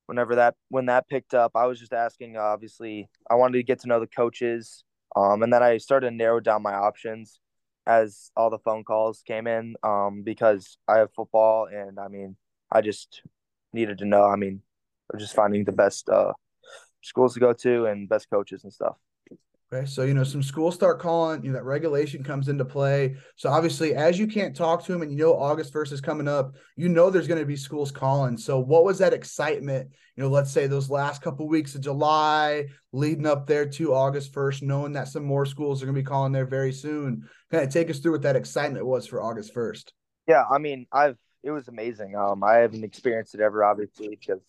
[0.08, 2.38] whenever that when that picked up, I was just asking.
[2.38, 4.84] Obviously, I wanted to get to know the coaches,
[5.16, 7.40] um, and then I started to narrow down my options
[7.88, 12.36] as all the phone calls came in, um, because I have football, and I mean,
[12.72, 13.22] I just
[13.74, 14.24] needed to know.
[14.24, 14.62] I mean,
[15.18, 16.34] just finding the best uh,
[17.02, 18.98] schools to go to and best coaches and stuff.
[19.74, 23.16] Okay, so you know some schools start calling, you know that regulation comes into play.
[23.38, 26.28] So obviously, as you can't talk to them, and you know August first is coming
[26.28, 28.36] up, you know there's going to be schools calling.
[28.36, 29.90] So what was that excitement?
[30.18, 34.34] You know, let's say those last couple weeks of July, leading up there to August
[34.34, 37.30] first, knowing that some more schools are going to be calling there very soon.
[37.50, 39.94] Kind of take us through what that excitement was for August first.
[40.28, 42.18] Yeah, I mean, I've it was amazing.
[42.18, 44.42] Um, I haven't experienced it ever, obviously, because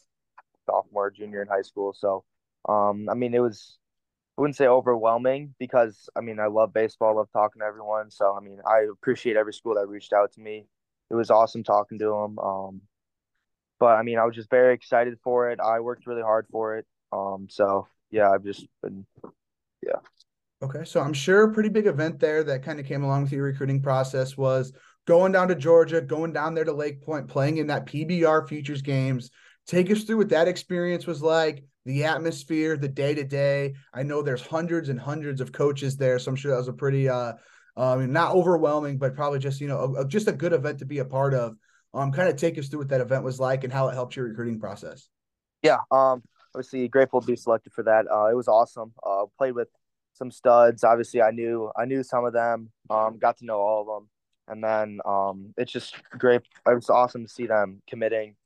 [0.66, 1.94] sophomore, junior in high school.
[1.96, 2.24] So,
[2.68, 3.78] um, I mean, it was
[4.42, 8.10] wouldn't say overwhelming because I mean I love baseball, love talking to everyone.
[8.10, 10.66] So I mean I appreciate every school that reached out to me.
[11.10, 12.38] It was awesome talking to them.
[12.40, 12.80] Um,
[13.78, 15.60] but I mean I was just very excited for it.
[15.60, 16.86] I worked really hard for it.
[17.12, 19.06] Um, so yeah, I've just been
[19.80, 20.00] yeah.
[20.60, 23.32] Okay, so I'm sure a pretty big event there that kind of came along with
[23.32, 24.72] your recruiting process was
[25.06, 28.82] going down to Georgia, going down there to Lake Point, playing in that PBR Futures
[28.82, 29.30] games.
[29.68, 33.74] Take us through what that experience was like the atmosphere, the day to day.
[33.92, 36.72] I know there's hundreds and hundreds of coaches there, so I'm sure that was a
[36.72, 37.34] pretty, uh,
[37.76, 40.84] um, not overwhelming, but probably just you know a, a, just a good event to
[40.84, 41.56] be a part of.
[41.94, 44.16] Um, kind of take us through what that event was like and how it helped
[44.16, 45.08] your recruiting process.
[45.62, 46.22] Yeah, um,
[46.54, 48.06] obviously grateful to be selected for that.
[48.10, 48.92] Uh, it was awesome.
[49.04, 49.68] Uh, played with
[50.14, 50.84] some studs.
[50.84, 52.70] Obviously, I knew I knew some of them.
[52.90, 54.08] Um, got to know all of them,
[54.48, 56.42] and then um, it's just great.
[56.66, 58.36] It was awesome to see them committing.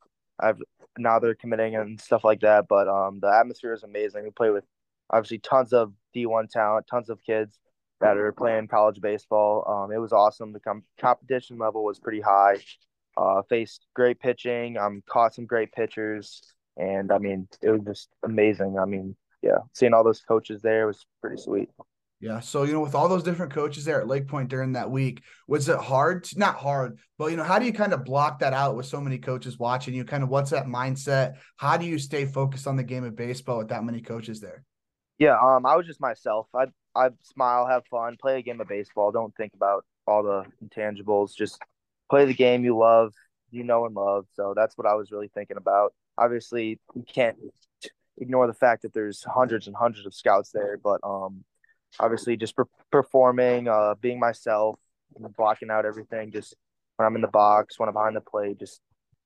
[0.41, 0.59] I've
[0.99, 2.67] now they're committing and stuff like that.
[2.69, 4.25] But um, the atmosphere is amazing.
[4.25, 4.65] We play with
[5.11, 7.59] obviously tons of D1 talent, tons of kids
[8.01, 9.65] that are playing college baseball.
[9.67, 10.53] Um, it was awesome.
[10.53, 12.57] The com- competition level was pretty high.
[13.17, 14.77] Uh, faced great pitching.
[14.77, 16.43] Um, caught some great pitchers,
[16.77, 18.79] and I mean, it was just amazing.
[18.79, 21.71] I mean, yeah, seeing all those coaches there was pretty sweet.
[22.21, 22.41] Yeah.
[22.41, 25.23] So, you know, with all those different coaches there at Lake Point during that week,
[25.47, 26.25] was it hard?
[26.25, 28.87] To, not hard, but, you know, how do you kind of block that out with
[28.87, 30.05] so many coaches watching you?
[30.05, 31.35] Kind of what's that mindset?
[31.57, 34.65] How do you stay focused on the game of baseball with that many coaches there?
[35.19, 35.37] Yeah.
[35.39, 36.47] Um, I was just myself.
[36.55, 39.13] I I smile, have fun, play a game of baseball.
[39.13, 41.35] Don't think about all the intangibles.
[41.37, 41.61] Just
[42.09, 43.13] play the game you love,
[43.51, 44.25] you know, and love.
[44.35, 45.93] So that's what I was really thinking about.
[46.17, 47.37] Obviously, you can't
[48.17, 51.45] ignore the fact that there's hundreds and hundreds of scouts there, but um,
[51.99, 54.79] obviously just per- performing, uh, being myself,
[55.37, 56.31] blocking out everything.
[56.33, 56.55] Just
[56.97, 58.81] when I'm in the box, when I'm behind the plate, just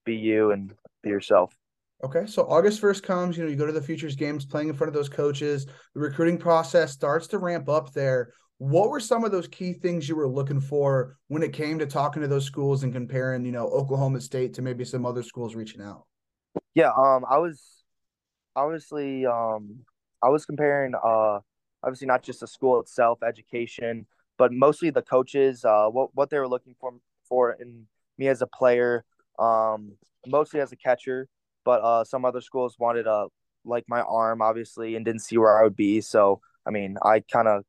[0.05, 1.55] be you and be yourself.
[2.03, 4.75] Okay, so August 1st comes, you know, you go to the futures games playing in
[4.75, 5.67] front of those coaches.
[5.95, 8.33] The recruiting process starts to ramp up there.
[8.57, 11.87] What were some of those key things you were looking for when it came to
[11.87, 15.55] talking to those schools and comparing, you know, Oklahoma State to maybe some other schools
[15.55, 16.05] reaching out?
[16.75, 17.63] Yeah, um I was
[18.57, 19.81] obviously um
[20.23, 21.41] I was comparing uh
[21.83, 24.07] obviously not just the school itself, education,
[24.39, 26.93] but mostly the coaches, uh, what what they were looking for
[27.29, 27.87] for in
[28.19, 29.05] me as a player,
[29.39, 29.93] um,
[30.27, 31.29] mostly as a catcher.
[31.65, 33.27] But uh, some other schools wanted a
[33.65, 36.01] like my arm, obviously, and didn't see where I would be.
[36.01, 37.65] So I mean, I kind of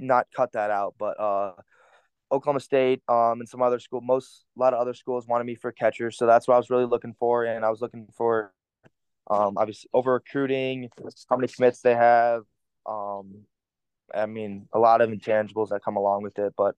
[0.00, 1.52] not cut that out, but uh,
[2.30, 5.54] Oklahoma State, um, and some other school, most a lot of other schools wanted me
[5.54, 8.52] for catcher, so that's what I was really looking for, and I was looking for,
[9.30, 10.88] um, obviously over recruiting,
[11.28, 12.42] how many commits they have,
[12.88, 13.44] um,
[14.14, 16.74] I mean, a lot of intangibles that come along with it, but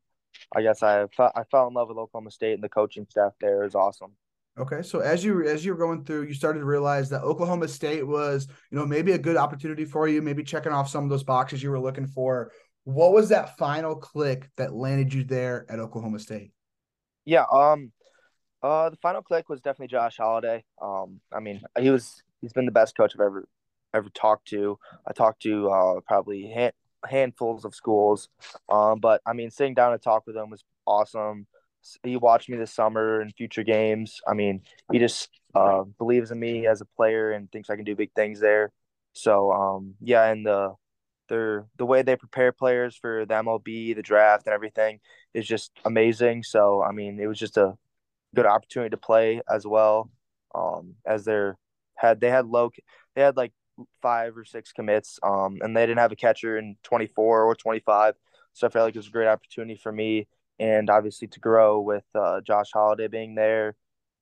[0.54, 3.64] I guess I I fell in love with Oklahoma State and the coaching staff there
[3.64, 4.12] is awesome.
[4.58, 7.68] Okay, so as you as you were going through, you started to realize that Oklahoma
[7.68, 11.10] State was, you know, maybe a good opportunity for you, maybe checking off some of
[11.10, 12.52] those boxes you were looking for.
[12.84, 16.52] What was that final click that landed you there at Oklahoma State?
[17.24, 17.92] Yeah, um,
[18.62, 20.64] uh, the final click was definitely Josh Holliday.
[20.82, 23.46] Um, I mean, he was he's been the best coach I've ever
[23.94, 24.78] ever talked to.
[25.06, 26.72] I talked to uh, probably hand,
[27.08, 28.28] handfuls of schools,
[28.68, 31.46] um, but I mean, sitting down to talk with him was awesome.
[32.02, 34.20] He watched me this summer in future games.
[34.28, 37.84] I mean, he just uh, believes in me as a player and thinks I can
[37.84, 38.70] do big things there.
[39.14, 40.74] So, um, yeah, and the
[41.28, 45.00] their the way they prepare players for the MLB, the draft, and everything
[45.32, 46.42] is just amazing.
[46.42, 47.74] So, I mean, it was just a
[48.34, 50.10] good opportunity to play as well.
[50.54, 51.56] Um, as they're
[51.96, 52.70] had they had low,
[53.14, 53.52] they had like
[54.02, 58.14] five or six commits, um, and they didn't have a catcher in 24 or 25.
[58.52, 61.80] So I felt like it was a great opportunity for me, and obviously to grow
[61.80, 63.76] with uh, Josh Holliday being there,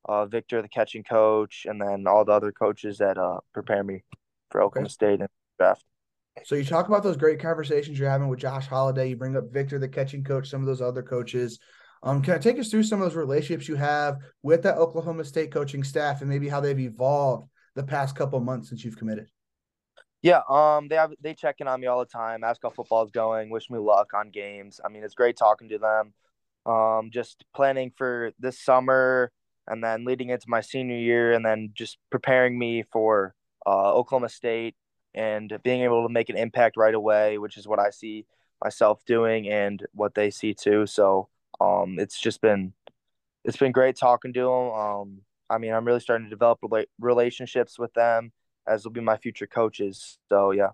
[0.08, 4.02] uh, Victor, the catching coach, and then all the other coaches that uh, prepare me
[4.50, 4.92] for Oklahoma okay.
[4.92, 5.84] State and draft.
[6.44, 9.08] So you talk about those great conversations you're having with Josh Holliday.
[9.08, 11.58] You bring up Victor, the catching coach, some of those other coaches.
[12.02, 15.24] Um, can I take us through some of those relationships you have with that Oklahoma
[15.24, 19.28] State coaching staff and maybe how they've evolved the past couple months since you've committed?
[20.22, 23.10] Yeah, um, they have they check in on me all the time, ask how football's
[23.12, 24.80] going, wish me luck on games.
[24.84, 26.12] I mean, it's great talking to them.
[26.66, 29.30] Um, just planning for this summer
[29.66, 33.34] and then leading into my senior year, and then just preparing me for
[33.66, 34.74] uh, Oklahoma State.
[35.14, 38.26] and being able to make an impact right away, which is what I see
[38.62, 40.86] myself doing and what they see too.
[40.86, 41.28] So
[41.60, 42.74] um, it's just been
[43.44, 44.50] it's been great talking to them.
[44.72, 46.60] Um, I mean, I'm really starting to develop
[47.00, 48.32] relationships with them
[48.68, 50.18] as will be my future coaches.
[50.28, 50.70] So yeah.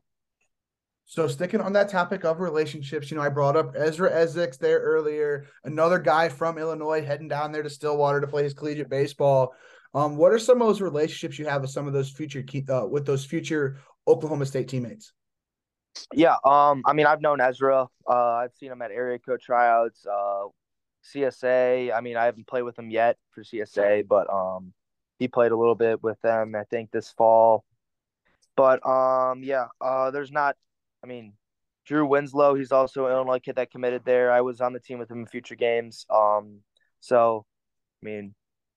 [1.07, 4.79] So sticking on that topic of relationships, you know, I brought up Ezra Essex there
[4.79, 9.55] earlier, another guy from Illinois heading down there to Stillwater to play his collegiate baseball.
[9.95, 12.87] Um, what are some of those relationships you have with some of those future uh,
[12.87, 13.79] with those future
[14.09, 15.13] Oklahoma State teammates?
[16.13, 17.87] Yeah, um, I mean, I've known Ezra.
[18.09, 20.47] Uh, I've seen him at area code tryouts, uh,
[21.15, 21.95] CSA.
[21.95, 24.73] I mean, I haven't played with him yet for CSA, but um,
[25.19, 26.57] he played a little bit with them.
[26.57, 27.65] I think this fall.
[28.57, 30.57] But um, yeah, uh, there's not.
[31.03, 31.35] I mean,
[31.87, 32.55] Drew Winslow.
[32.55, 34.31] He's also an Illinois kid that committed there.
[34.33, 36.07] I was on the team with him in future games.
[36.09, 36.61] Um,
[37.01, 37.45] so,
[38.03, 38.35] I mean,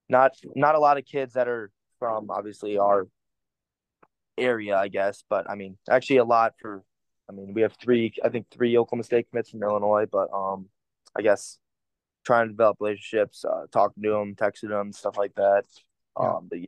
[0.10, 3.08] not not a lot of kids that are from obviously our
[4.38, 5.24] area, I guess.
[5.30, 6.84] But I mean, actually, a lot for.
[7.30, 8.14] I mean, we have three.
[8.24, 10.68] I think three Oklahoma State commits from Illinois, but um,
[11.16, 11.60] I guess
[12.26, 15.64] trying to develop relationships, uh, talking to them, texting them, stuff like that.
[16.20, 16.30] Yeah.
[16.30, 16.60] Um, but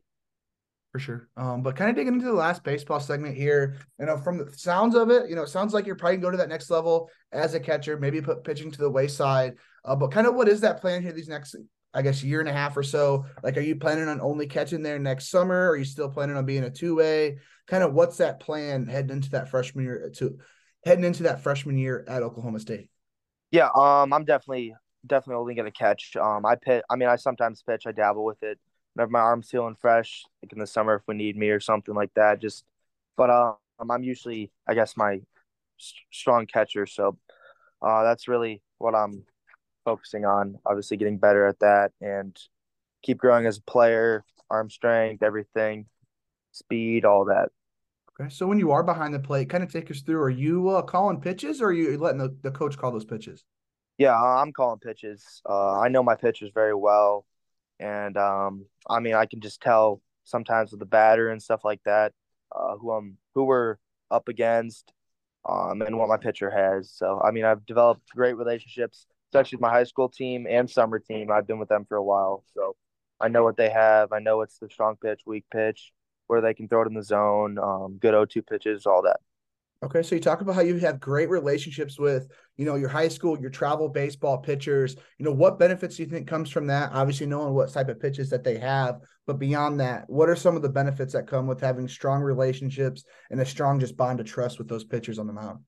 [0.91, 1.29] for sure.
[1.37, 4.51] Um, but kind of digging into the last baseball segment here, you know, from the
[4.57, 6.49] sounds of it, you know, it sounds like you're probably going to go to that
[6.49, 9.55] next level as a catcher, maybe put pitching to the wayside.
[9.85, 11.55] Uh, but kind of what is that plan here these next,
[11.93, 13.25] I guess, year and a half or so?
[13.43, 15.69] Like, are you planning on only catching there next summer?
[15.69, 17.37] Are you still planning on being a two way?
[17.67, 20.39] Kind of what's that plan heading into that freshman year to
[20.85, 22.89] heading into that freshman year at Oklahoma State?
[23.51, 24.73] Yeah, um, I'm definitely
[25.05, 26.15] definitely only gonna catch.
[26.19, 26.83] Um, I pitch.
[26.89, 27.83] I mean, I sometimes pitch.
[27.85, 28.59] I dabble with it
[28.99, 31.95] whenever my arm's feeling fresh, like in the summer if we need me or something
[31.95, 32.41] like that.
[32.41, 32.65] Just,
[33.15, 35.21] but um, I'm usually, I guess, my
[36.11, 36.85] strong catcher.
[36.85, 37.17] So,
[37.81, 39.23] uh, that's really what I'm
[39.85, 40.57] focusing on.
[40.65, 42.37] Obviously, getting better at that and
[43.01, 45.85] keep growing as a player, arm strength, everything,
[46.51, 47.51] speed, all that.
[48.19, 50.19] Okay, so when you are behind the plate, kind of take us through.
[50.19, 53.45] Are you uh, calling pitches, or are you letting the, the coach call those pitches?
[53.97, 55.41] Yeah, I'm calling pitches.
[55.49, 57.25] Uh, I know my pitchers very well
[57.79, 61.81] and um, I mean I can just tell sometimes with the batter and stuff like
[61.85, 62.13] that
[62.55, 63.77] uh, who I'm who we're
[64.11, 64.91] up against
[65.47, 66.91] um, and what my pitcher has.
[66.91, 70.99] So I mean I've developed great relationships, especially with my high school team and summer
[70.99, 71.31] team.
[71.31, 72.75] I've been with them for a while, so
[73.19, 74.11] I know what they have.
[74.11, 75.91] I know what's the strong pitch, weak pitch,
[76.27, 79.19] where they can throw it in the zone, um, good O2 pitches, all that.
[79.81, 83.07] Okay, so you talk about how you have great relationships with, you know, your high
[83.07, 84.97] school, your travel baseball pitchers.
[85.17, 86.91] You know, what benefits do you think comes from that?
[86.91, 90.57] Obviously, knowing what type of pitches that they have, but beyond that, what are some
[90.57, 94.25] of the benefits that come with having strong relationships and a strong just bond of
[94.25, 95.59] trust with those pitchers on the mound?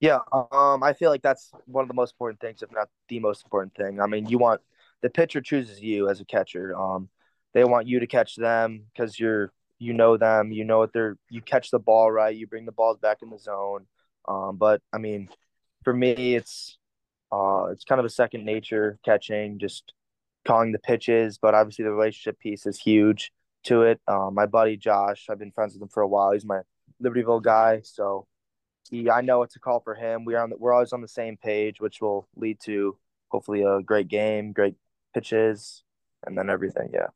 [0.00, 3.20] Yeah, um, I feel like that's one of the most important things, if not the
[3.20, 4.00] most important thing.
[4.00, 4.62] I mean, you want
[5.02, 6.74] the pitcher chooses you as a catcher.
[6.74, 7.10] Um,
[7.52, 11.16] they want you to catch them because you're you know them, you know what they're,
[11.28, 13.86] you catch the ball right, you bring the balls back in the zone.
[14.28, 15.28] Um, but I mean,
[15.82, 16.76] for me, it's
[17.32, 19.92] uh, it's kind of a second nature catching, just
[20.46, 21.38] calling the pitches.
[21.38, 23.32] But obviously, the relationship piece is huge
[23.64, 24.00] to it.
[24.06, 26.32] Uh, my buddy Josh, I've been friends with him for a while.
[26.32, 26.60] He's my
[27.02, 28.26] Libertyville guy, so
[28.90, 30.24] he, I know what to call for him.
[30.24, 32.96] We are on, the, we're always on the same page, which will lead to
[33.28, 34.74] hopefully a great game, great
[35.14, 35.82] pitches,
[36.26, 36.90] and then everything.
[36.92, 37.08] Yeah.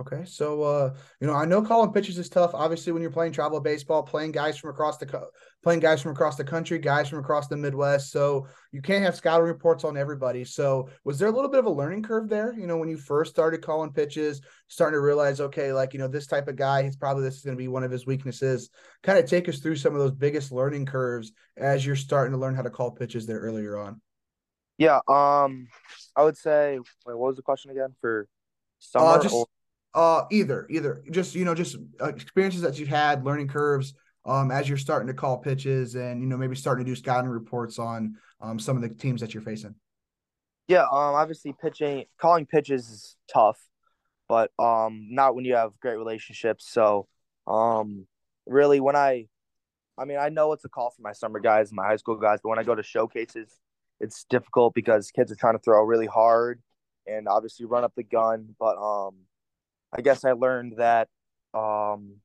[0.00, 2.52] Okay, so uh, you know, I know calling pitches is tough.
[2.54, 5.26] Obviously, when you're playing travel baseball, playing guys from across the co-
[5.64, 9.16] playing guys from across the country, guys from across the Midwest, so you can't have
[9.16, 10.44] scouting reports on everybody.
[10.44, 12.54] So, was there a little bit of a learning curve there?
[12.56, 16.06] You know, when you first started calling pitches, starting to realize, okay, like you know,
[16.06, 18.70] this type of guy, he's probably this is going to be one of his weaknesses.
[19.02, 22.38] Kind of take us through some of those biggest learning curves as you're starting to
[22.38, 24.00] learn how to call pitches there earlier on.
[24.76, 25.66] Yeah, um,
[26.14, 26.78] I would say.
[27.04, 28.28] Wait, what was the question again for
[28.78, 29.06] summer?
[29.06, 29.46] Uh, just, or-
[29.94, 33.94] uh, either, either, just you know, just uh, experiences that you've had, learning curves,
[34.26, 37.30] um, as you're starting to call pitches, and you know, maybe starting to do scouting
[37.30, 39.74] reports on um some of the teams that you're facing.
[40.68, 43.58] Yeah, um, obviously pitching, calling pitches is tough,
[44.28, 46.70] but um, not when you have great relationships.
[46.70, 47.08] So,
[47.46, 48.06] um,
[48.46, 49.28] really, when I,
[49.96, 52.40] I mean, I know it's a call for my summer guys, my high school guys,
[52.42, 53.50] but when I go to showcases,
[53.98, 56.60] it's difficult because kids are trying to throw really hard
[57.06, 59.14] and obviously run up the gun, but um
[59.96, 61.08] I guess I learned that
[61.54, 62.16] um,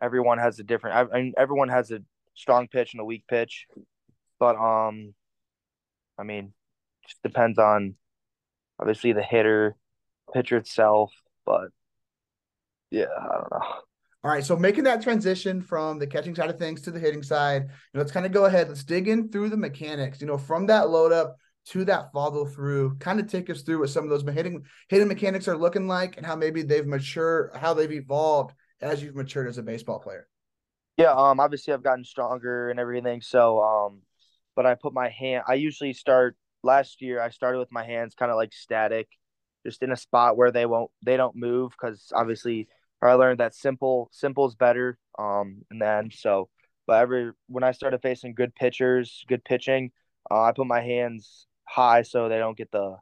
[0.00, 1.10] everyone has a different.
[1.12, 2.00] I, mean, everyone has a
[2.34, 3.66] strong pitch and a weak pitch,
[4.38, 5.14] but um,
[6.18, 6.52] I mean,
[7.06, 7.94] just depends on
[8.78, 9.76] obviously the hitter,
[10.32, 11.12] pitcher itself,
[11.44, 11.68] but
[12.90, 13.66] yeah, I don't know.
[14.24, 17.22] All right, so making that transition from the catching side of things to the hitting
[17.22, 18.68] side, you know, let's kind of go ahead.
[18.68, 20.20] Let's dig in through the mechanics.
[20.20, 21.36] You know, from that load up
[21.66, 22.96] to that follow through.
[22.98, 26.16] Kind of take us through what some of those hitting hitting mechanics are looking like
[26.16, 30.28] and how maybe they've matured, how they've evolved as you've matured as a baseball player.
[30.96, 33.20] Yeah, um, obviously I've gotten stronger and everything.
[33.20, 34.02] So, um,
[34.54, 35.44] but I put my hand.
[35.46, 37.20] I usually start last year.
[37.20, 39.08] I started with my hands kind of like static,
[39.64, 42.68] just in a spot where they won't, they don't move because obviously
[43.02, 44.98] I learned that simple, simple is better.
[45.18, 46.48] Um, and then so,
[46.86, 49.90] but every when I started facing good pitchers, good pitching,
[50.30, 52.96] uh, I put my hands high so they don't get the,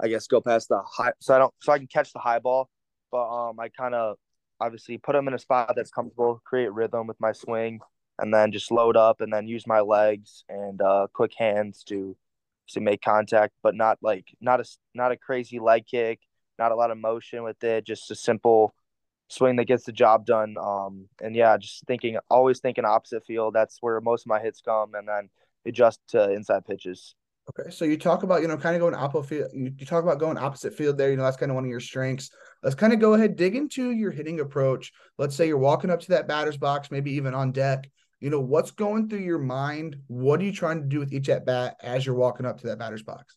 [0.00, 2.38] I guess, go past the high, so I don't, so I can catch the high
[2.38, 2.68] ball.
[3.12, 4.16] But um, I kind of
[4.60, 7.80] obviously put them in a spot that's comfortable, create rhythm with my swing,
[8.18, 12.16] and then just load up and then use my legs and uh, quick hands to
[12.68, 14.64] to make contact, but not like not a
[14.94, 16.20] not a crazy leg kick,
[16.58, 18.74] not a lot of motion with it, just a simple
[19.28, 20.56] swing that gets the job done.
[20.60, 23.54] Um, and yeah, just thinking, always thinking opposite field.
[23.54, 25.30] That's where most of my hits come, and then
[25.64, 27.14] adjust to inside pitches.
[27.48, 29.50] Okay, so you talk about you know kind of going opposite field.
[29.54, 31.10] You, you talk about going opposite field there.
[31.10, 32.30] You know that's kind of one of your strengths.
[32.62, 34.92] Let's kind of go ahead dig into your hitting approach.
[35.18, 37.88] Let's say you're walking up to that batter's box, maybe even on deck.
[38.20, 39.96] You know what's going through your mind.
[40.08, 42.66] What are you trying to do with each at bat as you're walking up to
[42.68, 43.36] that batter's box?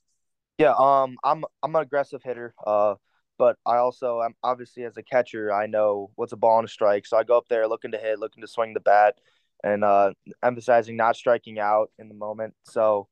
[0.57, 2.53] Yeah, um, I'm I'm an aggressive hitter.
[2.65, 2.95] Uh,
[3.37, 6.71] but I also I'm obviously as a catcher, I know what's a ball and a
[6.71, 7.05] strike.
[7.05, 9.15] So I go up there looking to hit, looking to swing the bat,
[9.63, 12.53] and uh, emphasizing not striking out in the moment.
[12.63, 13.07] So,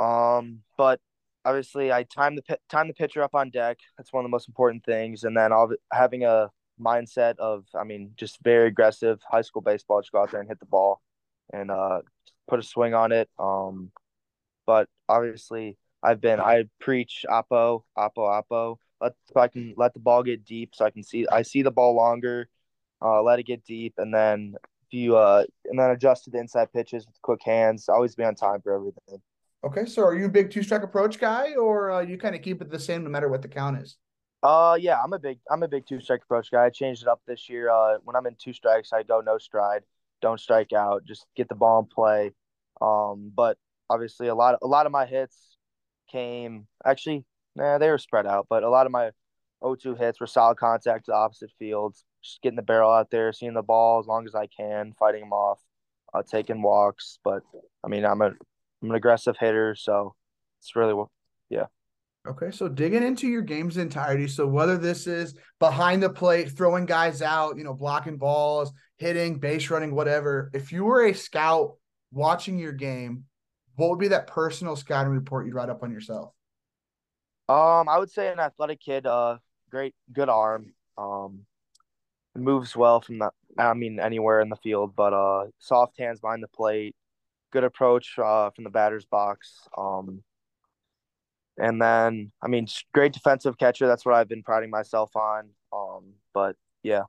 [0.00, 1.00] um, but
[1.44, 3.78] obviously I time the time the pitcher up on deck.
[3.96, 7.84] That's one of the most important things, and then I'll, having a mindset of, I
[7.84, 10.00] mean, just very aggressive high school baseball.
[10.00, 11.00] Just go out there and hit the ball,
[11.52, 12.00] and uh,
[12.48, 13.28] put a swing on it.
[13.38, 13.92] Um,
[14.66, 20.00] but obviously I've been I preach oppo oppo oppo let so I can let the
[20.00, 22.48] ball get deep so I can see I see the ball longer,
[23.02, 24.54] uh, let it get deep, and then
[24.86, 27.88] if you uh and then adjust to the inside pitches with quick hands.
[27.88, 29.20] Always be on time for everything.
[29.62, 32.42] Okay, so are you a big two strike approach guy, or uh, you kind of
[32.42, 33.96] keep it the same no matter what the count is?
[34.42, 36.64] Uh, yeah, I'm a big I'm a big two strike approach guy.
[36.64, 37.70] I changed it up this year.
[37.70, 39.82] Uh, when I'm in two strikes, I go no stride,
[40.22, 42.32] don't strike out, just get the ball in play.
[42.80, 43.58] Um, but
[43.90, 45.36] obviously a lot a lot of my hits
[46.10, 47.24] came actually
[47.56, 49.10] Nah, they were spread out, but a lot of my
[49.62, 52.04] 0-2 hits were solid contact to opposite fields.
[52.22, 55.22] Just getting the barrel out there, seeing the ball as long as I can, fighting
[55.22, 55.60] them off,
[56.14, 57.18] uh, taking walks.
[57.24, 57.42] But
[57.84, 58.32] I mean, I'm a
[58.82, 60.14] I'm an aggressive hitter, so
[60.60, 61.10] it's really well.
[61.48, 61.66] yeah.
[62.28, 64.28] Okay, so digging into your game's entirety.
[64.28, 69.38] So whether this is behind the plate, throwing guys out, you know, blocking balls, hitting,
[69.38, 70.50] base running, whatever.
[70.52, 71.76] If you were a scout
[72.12, 73.24] watching your game,
[73.76, 76.34] what would be that personal scouting report you'd write up on yourself?
[77.48, 79.38] Um, I would say an athletic kid, uh,
[79.70, 80.74] great, good arm.
[80.98, 81.46] Um,
[82.36, 86.42] moves well from the, I mean, anywhere in the field, but uh, soft hands behind
[86.42, 86.94] the plate,
[87.50, 89.68] good approach uh, from the batter's box.
[89.76, 90.22] Um,
[91.58, 93.86] and then, I mean, great defensive catcher.
[93.86, 95.50] That's what I've been priding myself on.
[95.72, 97.02] Um, but yeah.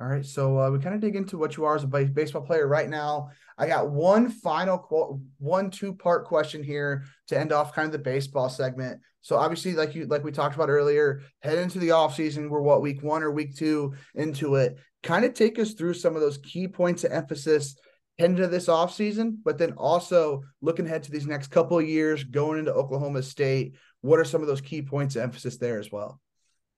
[0.00, 2.42] All right, so uh, we kind of dig into what you are as a baseball
[2.42, 3.30] player right now.
[3.56, 7.98] I got one final one two part question here to end off kind of the
[7.98, 9.00] baseball segment.
[9.22, 12.48] So obviously, like you like we talked about earlier, head into the off season.
[12.48, 14.78] We're what week one or week two into it.
[15.02, 17.76] Kind of take us through some of those key points of emphasis
[18.18, 21.88] heading into this off season, but then also looking ahead to these next couple of
[21.88, 23.76] years, going into Oklahoma State.
[24.00, 26.20] What are some of those key points of emphasis there as well?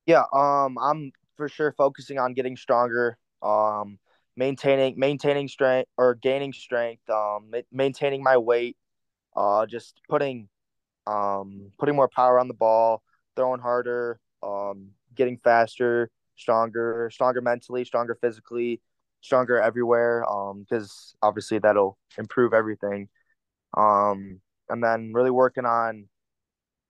[0.06, 3.98] Yeah, um, I'm for sure focusing on getting stronger, um,
[4.36, 8.76] maintaining maintaining strength or gaining strength, um, maintaining my weight,
[9.36, 10.48] uh, just putting
[11.06, 13.02] um, putting more power on the ball,
[13.36, 18.80] throwing harder, um, getting faster, stronger, stronger mentally, stronger physically,
[19.20, 20.24] stronger everywhere.
[20.30, 23.08] Um, because obviously that'll improve everything.
[23.76, 26.08] Um, and then really working on,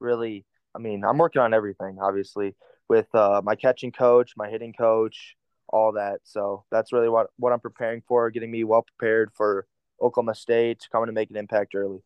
[0.01, 2.55] really, I mean, I'm working on everything, obviously
[2.91, 5.37] with uh, my catching coach, my hitting coach,
[5.69, 6.19] all that.
[6.25, 9.65] So that's really what what I'm preparing for, getting me well prepared for
[10.03, 12.01] Oklahoma State coming to make an impact early.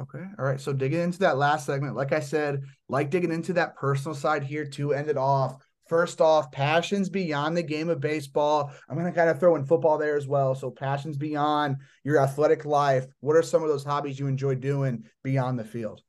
[0.00, 0.24] Okay.
[0.38, 0.60] All right.
[0.60, 4.44] So digging into that last segment, like I said, like digging into that personal side
[4.44, 5.56] here to end it off.
[5.90, 8.70] First off, passions beyond the game of baseball.
[8.88, 10.54] I'm going to kind of throw in football there as well.
[10.54, 13.06] So, passions beyond your athletic life.
[13.18, 16.00] What are some of those hobbies you enjoy doing beyond the field?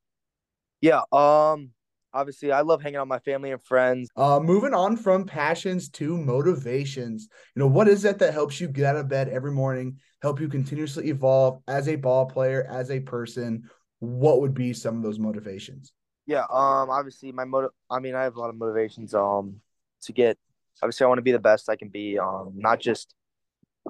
[0.81, 1.01] Yeah.
[1.11, 1.71] Um,
[2.13, 4.07] obviously I love hanging out with my family and friends.
[4.15, 7.27] Uh, moving on from passions to motivations.
[7.55, 10.39] You know, what is it that helps you get out of bed every morning, help
[10.39, 13.67] you continuously evolve as a ball player, as a person?
[13.97, 15.91] What would be some of those motivations?
[16.27, 17.71] Yeah, um, obviously my motive.
[17.89, 19.13] I mean, I have a lot of motivations.
[19.13, 19.61] Um,
[20.03, 20.37] to get
[20.81, 22.19] obviously I want to be the best I can be.
[22.19, 23.13] Um, not just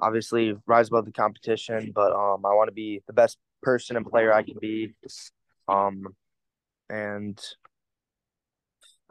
[0.00, 4.06] obviously rise above the competition, but um, I want to be the best person and
[4.06, 4.94] player I can be.
[5.68, 6.04] Um,
[6.88, 7.38] and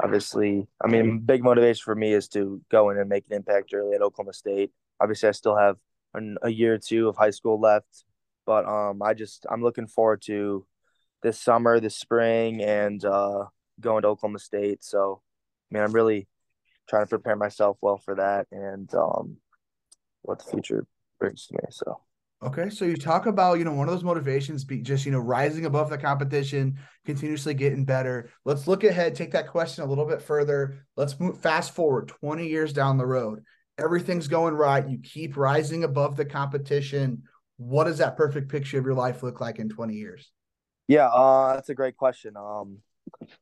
[0.02, 3.74] obviously, I mean, big motivation for me is to go in and make an impact
[3.74, 4.72] early at Oklahoma State.
[5.00, 5.78] Obviously, I still have
[6.14, 8.06] an, a year or two of high school left.
[8.46, 10.66] But um, I just I'm looking forward to
[11.22, 13.46] this summer, this spring, and uh,
[13.80, 14.84] going to Oklahoma State.
[14.84, 15.22] So,
[15.72, 16.28] I mean, I'm really
[16.92, 19.38] trying to prepare myself well for that and um,
[20.24, 20.86] what the future
[21.20, 21.60] brings to me.
[21.72, 22.02] So.
[22.44, 25.20] Okay, so you talk about you know one of those motivations be just you know
[25.20, 28.30] rising above the competition, continuously getting better.
[28.46, 30.86] Let's look ahead, take that question a little bit further.
[30.98, 33.44] Let's move fast forward 20 years down the road.
[33.78, 34.88] Everything's going right.
[34.88, 37.24] You keep rising above the competition.
[37.58, 40.32] What does that perfect picture of your life look like in 20 years?
[40.88, 42.36] Yeah, uh, that's a great question.
[42.36, 42.80] Um,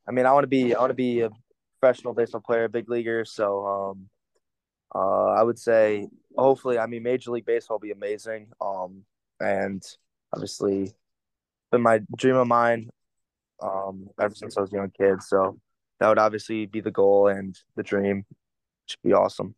[0.06, 1.30] I mean, I want to be I want to be a
[1.80, 3.26] professional baseball player, big leaguer.
[3.26, 4.10] So, um,
[4.94, 8.48] uh, I would say hopefully, I mean, Major League Baseball will be amazing.
[8.60, 9.04] Um,
[9.40, 9.84] and
[10.34, 10.92] obviously,
[11.72, 12.90] been my dream of mine
[13.62, 15.22] um, ever since I was a young kid.
[15.22, 15.60] So
[16.00, 18.26] that would obviously be the goal and the dream.
[18.88, 19.56] Should be awesome.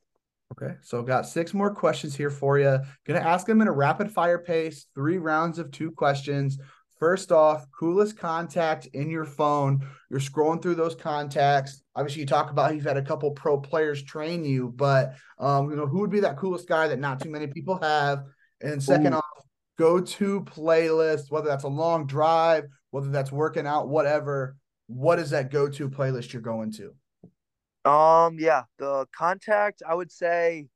[0.51, 2.79] Okay, so got six more questions here for you.
[3.05, 6.59] Gonna ask them in a rapid fire pace, three rounds of two questions.
[7.01, 9.87] First off, coolest contact in your phone.
[10.11, 11.81] You're scrolling through those contacts.
[11.95, 15.75] Obviously, you talk about you've had a couple pro players train you, but um, you
[15.75, 18.25] know who would be that coolest guy that not too many people have.
[18.61, 19.17] And second Ooh.
[19.17, 19.45] off,
[19.79, 24.55] go to playlist, whether that's a long drive, whether that's working out, whatever.
[24.85, 27.89] What is that go to playlist you're going to?
[27.89, 30.67] Um, yeah, the contact, I would say,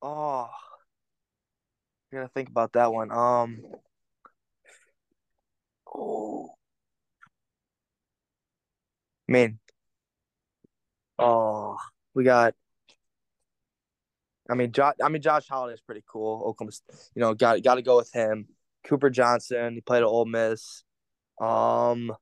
[0.00, 0.48] oh,
[2.10, 3.12] I gotta think about that one.
[3.12, 3.60] Um,
[5.94, 6.54] Oh.
[9.28, 9.58] Man.
[11.18, 11.76] Oh,
[12.14, 12.54] we got.
[14.50, 14.94] I mean, Josh.
[15.02, 16.42] I mean, Josh Holliday is pretty cool.
[16.44, 16.72] Oklahoma,
[17.14, 18.46] you know, got got to go with him.
[18.84, 19.74] Cooper Johnson.
[19.74, 20.84] He played at Ole Miss.
[21.40, 22.12] Um,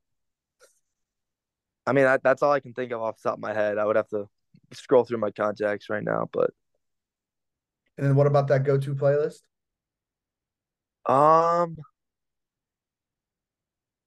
[1.87, 3.79] I mean, that, that's all I can think of off the top of my head.
[3.79, 4.29] I would have to
[4.73, 6.51] scroll through my contacts right now, but.
[7.99, 9.43] And then, what about that go-to playlist?
[11.07, 11.77] Um,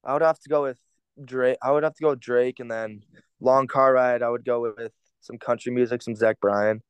[0.06, 0.78] I would have to go with
[1.22, 1.58] Drake.
[1.62, 3.02] I would have to go Drake, and then
[3.40, 4.22] long car ride.
[4.22, 6.82] I would go with some country music, some Zach Bryan.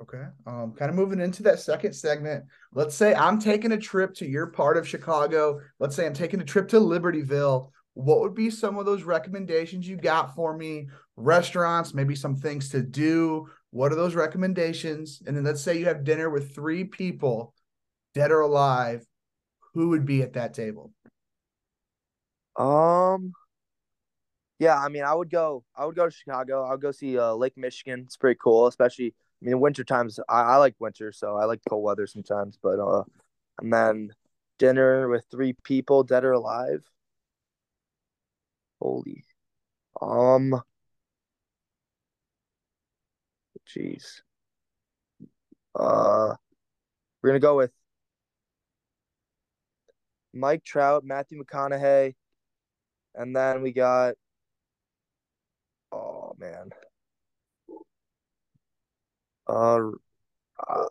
[0.00, 0.24] Okay.
[0.46, 2.44] Um, kind of moving into that second segment.
[2.72, 5.60] Let's say I'm taking a trip to your part of Chicago.
[5.78, 7.70] Let's say I'm taking a trip to Libertyville.
[7.94, 10.88] What would be some of those recommendations you got for me?
[11.16, 13.48] Restaurants, maybe some things to do.
[13.70, 15.22] What are those recommendations?
[15.26, 17.52] And then let's say you have dinner with three people,
[18.14, 19.04] dead or alive.
[19.74, 20.92] Who would be at that table?
[22.60, 23.32] Um,
[24.58, 25.64] yeah, I mean, I would go.
[25.74, 26.64] I would go to Chicago.
[26.64, 28.00] I'll go see uh, Lake Michigan.
[28.04, 29.14] It's pretty cool, especially.
[29.42, 30.20] I mean, winter times.
[30.28, 32.58] I, I like winter, so I like cold weather sometimes.
[32.62, 33.04] But uh,
[33.60, 34.10] and then
[34.58, 36.84] dinner with three people, dead or alive.
[38.80, 39.24] Holy,
[40.02, 40.62] um,
[43.66, 44.22] jeez.
[45.74, 46.34] Uh,
[47.22, 47.72] we're gonna go with
[50.32, 52.14] Mike Trout, Matthew McConaughey,
[53.14, 54.14] and then we got
[55.92, 56.70] oh man.
[59.48, 59.90] Uh,
[60.68, 60.84] uh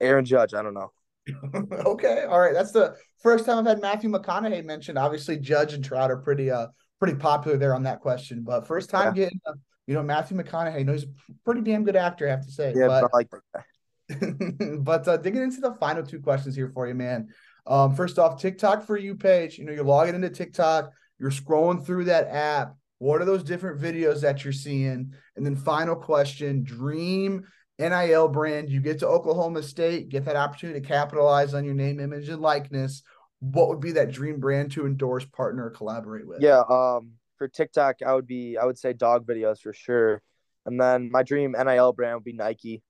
[0.00, 0.92] Aaron Judge, I don't know.
[1.54, 2.54] okay, all right.
[2.54, 4.98] That's the first time I've had Matthew McConaughey mentioned.
[4.98, 6.68] Obviously, Judge and Trout are pretty uh
[6.98, 9.24] pretty popular there on that question, but first time yeah.
[9.24, 9.52] getting uh,
[9.86, 10.84] you know Matthew McConaughey.
[10.84, 11.08] No, he's a
[11.44, 12.72] pretty damn good actor, I have to say.
[12.76, 13.64] Yeah, but, I like that.
[14.82, 17.28] but uh, digging into the final two questions here for you, man.
[17.66, 19.58] Um, first off, TikTok for you page.
[19.58, 20.92] You know, you're logging into TikTok.
[21.18, 22.76] You're scrolling through that app.
[22.98, 25.12] What are those different videos that you're seeing?
[25.36, 27.44] And then final question, dream
[27.78, 28.70] NIL brand.
[28.70, 32.40] You get to Oklahoma State, get that opportunity to capitalize on your name, image, and
[32.40, 33.02] likeness.
[33.40, 36.40] What would be that dream brand to endorse, partner, or collaborate with?
[36.40, 40.22] Yeah, um, for TikTok, I would be I would say dog videos for sure.
[40.64, 42.82] And then my dream NIL brand would be Nike.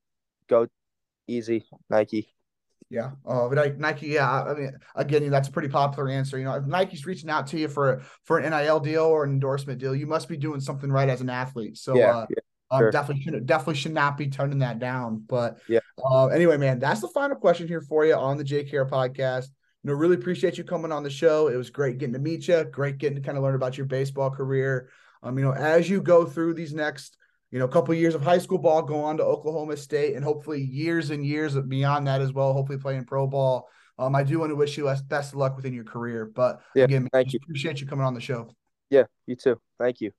[0.49, 0.68] Go
[1.27, 2.36] easy, Nike.
[2.89, 3.12] Yeah.
[3.24, 4.43] Oh, but Nike, yeah.
[4.43, 6.39] I mean, again, that's a pretty popular answer.
[6.39, 9.30] You know, if Nike's reaching out to you for for an NIL deal or an
[9.30, 11.78] endorsement deal, you must be doing something right as an athlete.
[11.78, 12.37] So, yeah, uh, yeah
[12.72, 12.91] sure.
[12.91, 15.24] definitely should definitely should not be turning that down.
[15.26, 15.80] But yeah.
[16.03, 19.47] Uh, anyway, man, that's the final question here for you on the JKR podcast.
[19.82, 21.49] You know, really appreciate you coming on the show.
[21.49, 22.64] It was great getting to meet you.
[22.64, 24.91] Great getting to kind of learn about your baseball career.
[25.22, 27.16] Um, you know, as you go through these next
[27.51, 30.15] you know, a couple of years of high school ball, go on to Oklahoma State,
[30.15, 32.53] and hopefully years and years beyond that as well.
[32.53, 33.69] Hopefully playing pro ball.
[33.99, 36.27] Um, I do want to wish you best of luck within your career.
[36.27, 37.41] But yeah, again, thank you.
[37.43, 38.55] Appreciate you coming on the show.
[38.91, 39.61] Yeah, you too.
[39.79, 40.13] Thank you.